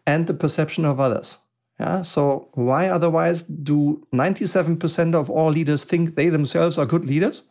and 0.07 0.27
the 0.27 0.35
perception 0.35 0.85
of 0.85 0.99
others. 0.99 1.39
Yeah, 1.79 2.03
so 2.03 2.49
why 2.53 2.89
otherwise 2.89 3.43
do 3.43 4.07
97% 4.13 5.15
of 5.15 5.31
all 5.31 5.51
leaders 5.51 5.85
think 5.85 6.15
they 6.15 6.29
themselves 6.29 6.77
are 6.79 6.85
good 6.85 7.07
leaders? 7.07 7.45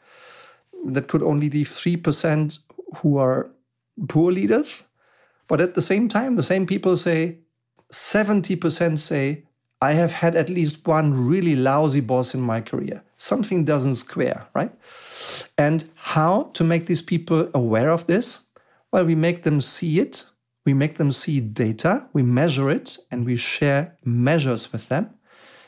That 0.86 1.08
could 1.08 1.24
only 1.24 1.50
be 1.50 1.64
3% 1.64 2.60
who 2.98 3.18
are 3.18 3.52
poor 4.08 4.32
leaders. 4.32 4.82
But 5.48 5.62
at 5.62 5.74
the 5.74 5.82
same 5.82 6.08
time, 6.08 6.36
the 6.36 6.44
same 6.44 6.66
people 6.66 6.96
say 6.96 7.40
70% 7.92 8.98
say, 8.98 9.44
I 9.82 9.94
have 9.94 10.12
had 10.12 10.36
at 10.36 10.50
least 10.50 10.86
one 10.86 11.28
really 11.28 11.56
lousy 11.56 12.02
boss 12.02 12.34
in 12.34 12.42
my 12.42 12.62
career. 12.62 13.02
Something 13.16 13.64
doesn't 13.64 13.96
square, 13.96 14.48
right? 14.54 14.72
And 15.58 15.90
how 15.96 16.52
to 16.54 16.64
make 16.64 16.86
these 16.86 17.02
people 17.02 17.50
aware 17.54 17.90
of 17.90 18.06
this? 18.08 18.46
Well, 18.92 19.06
we 19.06 19.16
make 19.16 19.44
them 19.44 19.62
see 19.62 20.00
it, 20.00 20.26
we 20.66 20.74
make 20.74 20.98
them 20.98 21.12
see 21.12 21.40
data, 21.40 22.10
we 22.12 22.24
measure 22.24 22.70
it, 22.70 22.98
and 23.10 23.26
we 23.26 23.38
share 23.38 23.98
measures 24.04 24.72
with 24.72 24.90
them. 24.90 25.12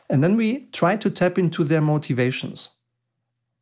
And 0.09 0.23
then 0.23 0.35
we 0.35 0.67
try 0.73 0.97
to 0.97 1.09
tap 1.09 1.37
into 1.37 1.63
their 1.63 1.81
motivations. 1.81 2.71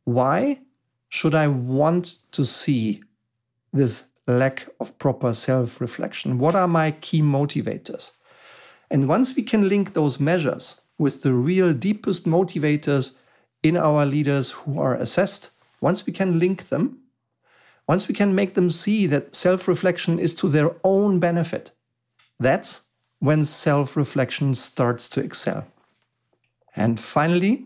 Why 0.05 0.61
should 1.09 1.35
I 1.35 1.47
want 1.47 2.17
to 2.31 2.45
see 2.45 3.03
this 3.73 4.05
lack 4.27 4.67
of 4.79 4.97
proper 4.99 5.33
self 5.33 5.81
reflection? 5.81 6.37
What 6.37 6.55
are 6.55 6.67
my 6.67 6.91
key 6.91 7.21
motivators? 7.21 8.11
And 8.91 9.07
once 9.07 9.35
we 9.35 9.43
can 9.43 9.67
link 9.67 9.93
those 9.93 10.19
measures 10.19 10.81
with 10.97 11.21
the 11.21 11.33
real 11.33 11.73
deepest 11.73 12.25
motivators 12.25 13.15
in 13.61 13.75
our 13.75 14.05
leaders 14.05 14.51
who 14.51 14.79
are 14.79 14.95
assessed, 14.95 15.49
once 15.81 16.05
we 16.05 16.13
can 16.13 16.39
link 16.39 16.69
them, 16.69 16.99
once 17.87 18.07
we 18.07 18.13
can 18.13 18.35
make 18.35 18.53
them 18.53 18.69
see 18.69 19.07
that 19.07 19.35
self 19.35 19.67
reflection 19.67 20.19
is 20.19 20.35
to 20.35 20.47
their 20.47 20.75
own 20.83 21.19
benefit, 21.19 21.71
That's 22.39 22.85
when 23.19 23.43
self 23.43 23.97
reflection 23.97 24.55
starts 24.55 25.09
to 25.09 25.21
excel. 25.21 25.65
And 26.75 26.99
finally, 26.99 27.65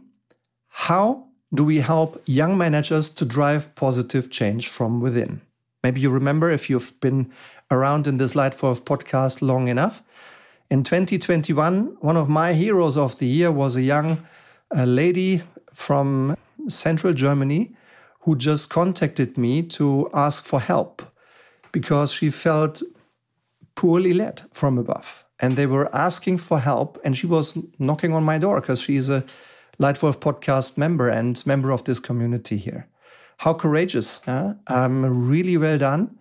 how 0.70 1.28
do 1.54 1.64
we 1.64 1.80
help 1.80 2.22
young 2.26 2.58
managers 2.58 3.10
to 3.10 3.26
drive 3.26 3.76
positive 3.76 4.32
change 4.32 4.70
from 4.70 5.00
within? 5.00 5.42
Maybe 5.84 6.02
you 6.02 6.10
remember 6.10 6.50
if 6.50 6.70
you've 6.70 7.00
been 7.00 7.32
around 7.70 8.08
in 8.08 8.18
this 8.18 8.34
Leitwolf 8.34 8.82
podcast 8.82 9.42
long 9.42 9.68
enough. 9.68 10.02
In 10.70 10.84
2021, 10.84 11.98
one 12.00 12.18
of 12.18 12.30
my 12.30 12.54
heroes 12.54 12.98
of 12.98 13.18
the 13.20 13.28
year 13.28 13.52
was 13.52 13.76
a 13.76 13.82
young 13.82 14.26
uh, 14.76 14.86
lady 14.86 15.44
from 15.72 16.36
central 16.68 17.14
Germany 17.14 17.76
who 18.22 18.36
just 18.36 18.70
contacted 18.70 19.38
me 19.38 19.62
to 19.62 20.10
ask 20.14 20.46
for 20.46 20.60
help 20.60 21.04
because 21.72 22.12
she 22.12 22.30
felt 22.30 22.82
poorly 23.76 24.14
led 24.14 24.42
from 24.52 24.78
above. 24.78 25.26
And 25.40 25.58
they 25.58 25.66
were 25.66 25.94
asking 25.94 26.38
for 26.38 26.60
help, 26.60 27.00
and 27.04 27.18
she 27.18 27.28
was 27.28 27.58
knocking 27.78 28.14
on 28.14 28.24
my 28.24 28.38
door 28.38 28.62
because 28.62 28.80
she 28.80 28.96
is 28.96 29.10
a 29.10 29.26
Leitwolf 29.80 30.20
podcast 30.20 30.78
member 30.78 31.10
and 31.10 31.46
member 31.46 31.72
of 31.72 31.84
this 31.84 32.00
community 32.00 32.58
here. 32.58 32.88
How 33.38 33.54
courageous! 33.54 34.22
Huh? 34.26 34.54
Um, 34.68 35.28
really 35.28 35.58
well 35.58 35.78
done. 35.78 36.18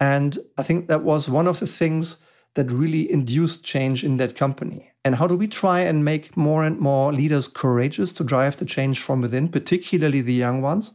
And 0.00 0.38
I 0.58 0.62
think 0.62 0.88
that 0.88 1.02
was 1.02 1.28
one 1.28 1.46
of 1.46 1.60
the 1.60 1.66
things 1.66 2.18
that 2.54 2.70
really 2.70 3.10
induced 3.10 3.64
change 3.64 4.02
in 4.02 4.16
that 4.16 4.36
company. 4.36 4.92
And 5.04 5.16
how 5.16 5.26
do 5.26 5.36
we 5.36 5.46
try 5.46 5.80
and 5.80 6.04
make 6.04 6.36
more 6.36 6.64
and 6.64 6.78
more 6.80 7.12
leaders 7.12 7.46
courageous 7.46 8.12
to 8.12 8.24
drive 8.24 8.56
the 8.56 8.64
change 8.64 9.00
from 9.00 9.20
within, 9.20 9.48
particularly 9.48 10.20
the 10.20 10.34
young 10.34 10.60
ones? 10.62 10.92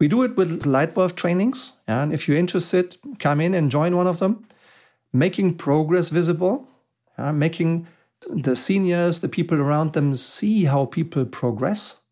We 0.00 0.08
do 0.08 0.24
it 0.24 0.36
with 0.36 0.64
Leitwolf 0.64 1.14
trainings. 1.14 1.74
And 1.86 2.12
if 2.12 2.26
you're 2.26 2.36
interested, 2.36 2.96
come 3.20 3.40
in 3.40 3.54
and 3.54 3.70
join 3.70 3.96
one 3.96 4.08
of 4.08 4.18
them. 4.18 4.46
Making 5.12 5.56
progress 5.56 6.08
visible, 6.08 6.68
uh, 7.16 7.32
making 7.32 7.86
the 8.30 8.56
seniors, 8.56 9.20
the 9.20 9.28
people 9.28 9.60
around 9.60 9.92
them 9.92 10.14
see 10.14 10.64
how 10.64 10.86
people 10.86 11.24
progress, 11.24 12.02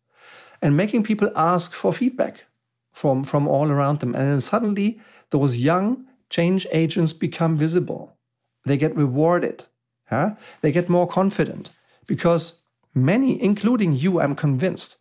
and 0.61 0.77
making 0.77 1.03
people 1.03 1.31
ask 1.35 1.73
for 1.73 1.91
feedback 1.91 2.45
from, 2.91 3.23
from 3.23 3.47
all 3.47 3.71
around 3.71 3.99
them. 3.99 4.15
And 4.15 4.27
then 4.27 4.41
suddenly, 4.41 4.99
those 5.31 5.59
young 5.59 6.05
change 6.29 6.67
agents 6.71 7.13
become 7.13 7.57
visible. 7.57 8.17
They 8.65 8.77
get 8.77 8.95
rewarded. 8.95 9.65
Huh? 10.09 10.35
They 10.61 10.71
get 10.71 10.89
more 10.89 11.07
confident 11.07 11.71
because 12.05 12.63
many, 12.93 13.41
including 13.41 13.93
you, 13.93 14.19
I'm 14.19 14.35
convinced, 14.35 14.97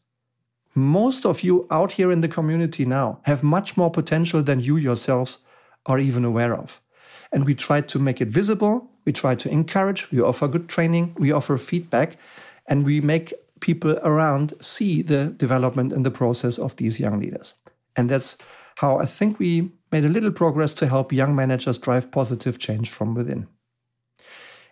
most 0.74 1.26
of 1.26 1.42
you 1.42 1.66
out 1.70 1.92
here 1.92 2.12
in 2.12 2.20
the 2.20 2.28
community 2.28 2.84
now 2.84 3.20
have 3.24 3.42
much 3.42 3.76
more 3.76 3.90
potential 3.90 4.42
than 4.42 4.60
you 4.60 4.76
yourselves 4.76 5.38
are 5.86 5.98
even 5.98 6.24
aware 6.24 6.54
of. 6.54 6.80
And 7.32 7.44
we 7.44 7.54
try 7.54 7.80
to 7.80 7.98
make 7.98 8.20
it 8.20 8.28
visible 8.28 8.90
we 9.10 9.12
try 9.12 9.34
to 9.34 9.50
encourage, 9.50 10.08
we 10.12 10.20
offer 10.20 10.46
good 10.46 10.68
training, 10.68 11.16
we 11.18 11.32
offer 11.32 11.58
feedback, 11.58 12.16
and 12.68 12.84
we 12.84 13.00
make 13.00 13.34
people 13.58 13.98
around 14.04 14.54
see 14.60 15.02
the 15.02 15.24
development 15.36 15.92
in 15.92 16.04
the 16.04 16.12
process 16.12 16.58
of 16.58 16.76
these 16.76 17.00
young 17.00 17.18
leaders. 17.18 17.54
And 17.96 18.08
that's 18.08 18.38
how 18.76 19.00
I 19.00 19.06
think 19.06 19.40
we 19.40 19.72
made 19.90 20.04
a 20.04 20.08
little 20.08 20.30
progress 20.30 20.72
to 20.74 20.86
help 20.86 21.12
young 21.12 21.34
managers 21.34 21.76
drive 21.76 22.12
positive 22.12 22.60
change 22.60 22.88
from 22.88 23.16
within. 23.16 23.48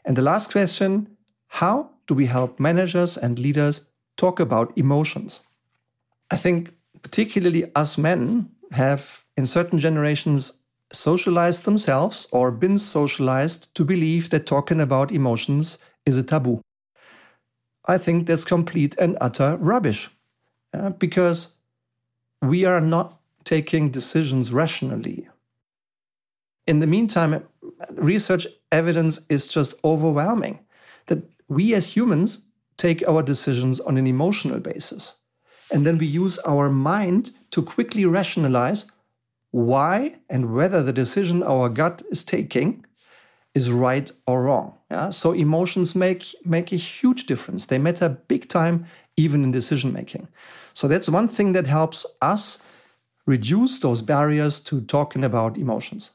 And 0.05 0.17
the 0.17 0.23
last 0.23 0.53
question 0.53 1.17
how 1.49 1.91
do 2.07 2.15
we 2.15 2.27
help 2.27 2.61
managers 2.61 3.17
and 3.17 3.41
leaders 3.41 3.91
talk 4.17 4.39
about 4.39 4.79
emotions? 4.79 5.41
I 6.31 6.37
think, 6.37 6.71
particularly 7.03 7.73
us 7.75 7.99
men, 7.99 8.51
have 8.71 9.25
in 9.37 9.47
certain 9.47 9.81
generations 9.81 10.63
socialized 10.93 11.65
themselves 11.65 12.27
or 12.33 12.51
been 12.51 12.79
socialized 12.79 13.75
to 13.75 13.85
believe 13.85 14.31
that 14.31 14.47
talking 14.47 14.81
about 14.81 15.13
emotions 15.13 15.79
is 16.07 16.17
a 16.17 16.23
taboo. 16.23 16.61
I 17.87 17.99
think 17.99 18.27
that's 18.27 18.45
complete 18.45 18.97
and 18.99 19.17
utter 19.21 19.57
rubbish 19.57 20.11
uh, 20.75 20.91
because 20.91 21.57
we 22.43 22.65
are 22.65 22.81
not 22.81 23.19
taking 23.45 23.91
decisions 23.91 24.53
rationally. 24.53 25.29
In 26.67 26.81
the 26.81 26.87
meantime, 26.87 27.47
research 27.93 28.47
evidence 28.71 29.23
is 29.29 29.49
just 29.49 29.75
overwhelming 29.85 30.61
that 31.07 31.23
we 31.49 31.75
as 31.75 31.97
humans 31.97 32.41
take 32.77 33.07
our 33.09 33.23
decisions 33.23 33.81
on 33.81 33.97
an 33.97 34.07
emotional 34.07 34.61
basis. 34.61 35.15
And 35.73 35.87
then 35.87 35.99
we 35.99 36.07
use 36.07 36.39
our 36.41 36.71
mind 36.71 37.33
to 37.51 37.63
quickly 37.63 38.05
rationalize 38.05 38.91
why 39.51 40.17
and 40.29 40.55
whether 40.55 40.83
the 40.83 40.93
decision 40.93 41.43
our 41.43 41.69
gut 41.69 42.03
is 42.11 42.25
taking 42.25 42.85
is 43.55 43.71
right 43.71 44.11
or 44.27 44.43
wrong. 44.43 44.75
Yeah? 44.91 45.11
So 45.11 45.33
emotions 45.33 45.95
make 45.95 46.35
make 46.45 46.73
a 46.73 46.77
huge 46.77 47.27
difference. 47.27 47.67
They 47.67 47.79
matter 47.79 48.09
big 48.09 48.49
time 48.49 48.87
even 49.17 49.43
in 49.43 49.53
decision 49.53 49.93
making. 49.93 50.29
So 50.73 50.87
that's 50.87 51.09
one 51.09 51.29
thing 51.29 51.53
that 51.53 51.67
helps 51.67 52.07
us 52.23 52.63
reduce 53.27 53.81
those 53.81 54.01
barriers 54.01 54.61
to 54.61 54.81
talking 54.81 55.25
about 55.25 55.59
emotions. 55.59 56.13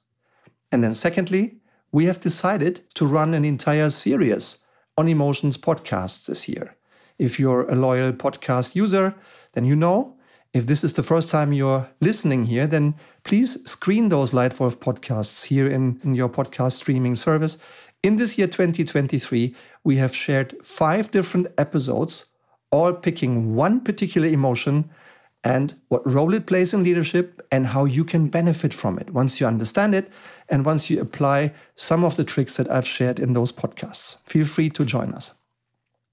And 0.71 0.83
then 0.83 0.95
secondly, 0.95 1.57
we 1.91 2.05
have 2.05 2.19
decided 2.19 2.81
to 2.95 3.05
run 3.05 3.33
an 3.33 3.45
entire 3.45 3.89
series 3.89 4.63
on 4.97 5.07
emotions 5.07 5.57
podcasts 5.57 6.25
this 6.25 6.47
year. 6.47 6.75
If 7.19 7.39
you're 7.39 7.69
a 7.69 7.75
loyal 7.75 8.13
podcast 8.13 8.75
user, 8.75 9.13
then 9.53 9.65
you 9.65 9.75
know 9.75 10.12
if 10.53 10.67
this 10.67 10.83
is 10.83 10.93
the 10.93 11.03
first 11.03 11.29
time 11.29 11.51
you're 11.51 11.89
listening 11.99 12.45
here, 12.45 12.67
then 12.67 12.93
please 13.23 13.67
screen 13.69 14.09
those 14.09 14.31
Leitwolf 14.31 14.77
podcasts 14.77 15.45
here 15.45 15.67
in, 15.67 15.99
in 16.03 16.13
your 16.13 16.29
podcast 16.29 16.73
streaming 16.73 17.15
service. 17.15 17.57
In 18.03 18.17
this 18.17 18.37
year 18.37 18.47
2023, 18.47 19.55
we 19.83 19.97
have 19.97 20.15
shared 20.15 20.55
five 20.63 21.09
different 21.09 21.47
episodes, 21.57 22.29
all 22.71 22.93
picking 22.93 23.55
one 23.55 23.81
particular 23.81 24.27
emotion 24.27 24.89
and 25.43 25.75
what 25.87 26.09
role 26.09 26.33
it 26.33 26.45
plays 26.45 26.73
in 26.73 26.83
leadership 26.83 27.45
and 27.51 27.67
how 27.67 27.85
you 27.85 28.03
can 28.05 28.27
benefit 28.27 28.73
from 28.73 28.97
it 28.99 29.09
once 29.09 29.41
you 29.41 29.47
understand 29.47 29.95
it 29.95 30.11
and 30.49 30.65
once 30.65 30.89
you 30.89 31.01
apply 31.01 31.51
some 31.75 32.03
of 32.03 32.15
the 32.15 32.23
tricks 32.23 32.57
that 32.57 32.69
I've 32.69 32.87
shared 32.87 33.19
in 33.19 33.33
those 33.33 33.51
podcasts. 33.51 34.21
Feel 34.25 34.45
free 34.45 34.69
to 34.69 34.85
join 34.85 35.13
us. 35.13 35.31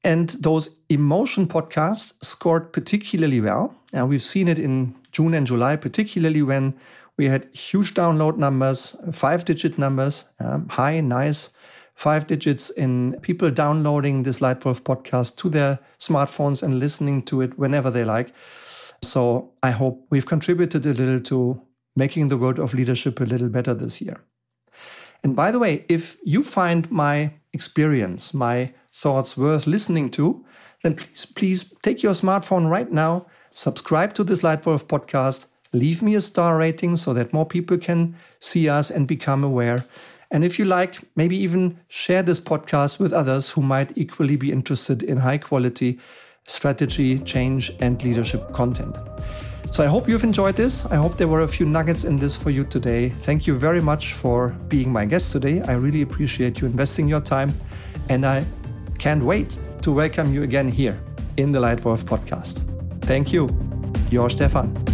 And 0.03 0.31
those 0.31 0.79
emotion 0.89 1.47
podcasts 1.47 2.15
scored 2.25 2.73
particularly 2.73 3.41
well. 3.41 3.75
And 3.93 4.09
we've 4.09 4.23
seen 4.23 4.49
it 4.49 4.59
in 4.59 4.95
June 5.13 5.35
and 5.35 5.47
July, 5.47 5.77
particularly 5.77 6.43
when 6.43 6.75
we 7.17 7.29
had 7.29 7.55
huge 7.55 7.95
download 7.95 8.39
numbers, 8.39 8.97
five 9.13 9.45
digit 9.45 9.79
numbers, 9.79 10.25
um, 10.39 10.69
high, 10.69 11.01
nice 11.01 11.51
five 12.01 12.27
digits 12.27 12.71
in 12.71 13.15
people 13.21 13.51
downloading 13.51 14.23
this 14.23 14.41
Leitwolf 14.41 14.81
podcast 14.81 15.37
to 15.37 15.51
their 15.51 15.79
smartphones 15.99 16.63
and 16.63 16.79
listening 16.79 17.23
to 17.23 17.43
it 17.43 17.59
whenever 17.59 17.91
they 17.91 18.05
like. 18.05 18.33
So 19.03 19.53
I 19.63 19.71
hope 19.71 20.07
we've 20.09 20.25
contributed 20.25 20.87
a 20.87 20.95
little 20.95 21.21
to 21.21 21.61
making 21.95 22.29
the 22.29 22.39
world 22.39 22.59
of 22.59 22.73
leadership 22.73 23.21
a 23.21 23.25
little 23.25 23.51
better 23.51 23.75
this 23.75 24.01
year. 24.01 24.19
And 25.23 25.37
by 25.37 25.51
the 25.51 25.59
way, 25.59 25.85
if 25.91 26.17
you 26.25 26.43
find 26.43 26.91
my 26.91 27.35
experience, 27.53 28.33
my 28.33 28.73
thoughts 28.93 29.37
worth 29.37 29.67
listening 29.67 30.11
to, 30.11 30.45
then 30.83 30.97
please, 30.97 31.27
please 31.27 31.75
take 31.83 32.03
your 32.03 32.15
smartphone 32.15 32.69
right 32.69 32.91
now, 32.91 33.27
subscribe 33.51 34.15
to 34.15 34.25
this 34.25 34.43
Leitwolf 34.43 34.85
podcast, 34.85 35.47
leave 35.73 36.03
me 36.03 36.15
a 36.15 36.21
star 36.21 36.57
rating 36.57 36.97
so 36.97 37.13
that 37.15 37.33
more 37.33 37.47
people 37.47 37.79
can 37.79 38.17
see 38.39 38.69
us 38.69 38.91
and 38.91 39.07
become 39.07 39.45
aware. 39.45 39.85
And 40.31 40.45
if 40.45 40.59
you 40.59 40.65
like, 40.65 40.99
maybe 41.17 41.37
even 41.37 41.79
share 41.89 42.23
this 42.23 42.39
podcast 42.39 42.99
with 42.99 43.13
others 43.13 43.51
who 43.51 43.63
might 43.63 43.97
equally 43.97 44.37
be 44.37 44.53
interested 44.53 45.03
in 45.03 45.19
high 45.19 45.39
quality 45.39 45.99
strategy, 46.47 47.19
change, 47.21 47.71
and 47.81 48.03
leadership 48.03 48.53
content. 48.53 48.97
So 49.71 49.85
I 49.85 49.87
hope 49.87 50.09
you've 50.09 50.25
enjoyed 50.25 50.57
this. 50.57 50.85
I 50.87 50.97
hope 50.97 51.17
there 51.17 51.29
were 51.29 51.43
a 51.43 51.49
few 51.49 51.65
nuggets 51.65 52.05
in 52.05 52.19
this 52.19 52.35
for 52.35 52.51
you 52.51 52.65
today. 52.65 53.11
Thank 53.11 53.47
you 53.47 53.57
very 53.57 53.81
much 53.81 54.15
for 54.15 54.49
being 54.69 54.91
my 54.91 55.05
guest 55.05 55.31
today. 55.31 55.61
I 55.63 55.75
really 55.75 56.03
appreciate 56.03 56.61
you 56.61 56.67
investing 56.67 57.07
your 57.07 57.21
time. 57.21 57.55
And 58.09 58.27
I 58.27 58.45
can't 59.01 59.25
wait 59.25 59.59
to 59.81 59.91
welcome 59.91 60.33
you 60.35 60.43
again 60.43 60.69
here 60.69 61.01
in 61.39 61.53
the 61.53 61.59
Leitwolf 61.59 62.05
podcast. 62.05 62.63
Thank 63.07 63.33
you. 63.33 63.49
Your 64.11 64.29
Stefan. 64.29 64.90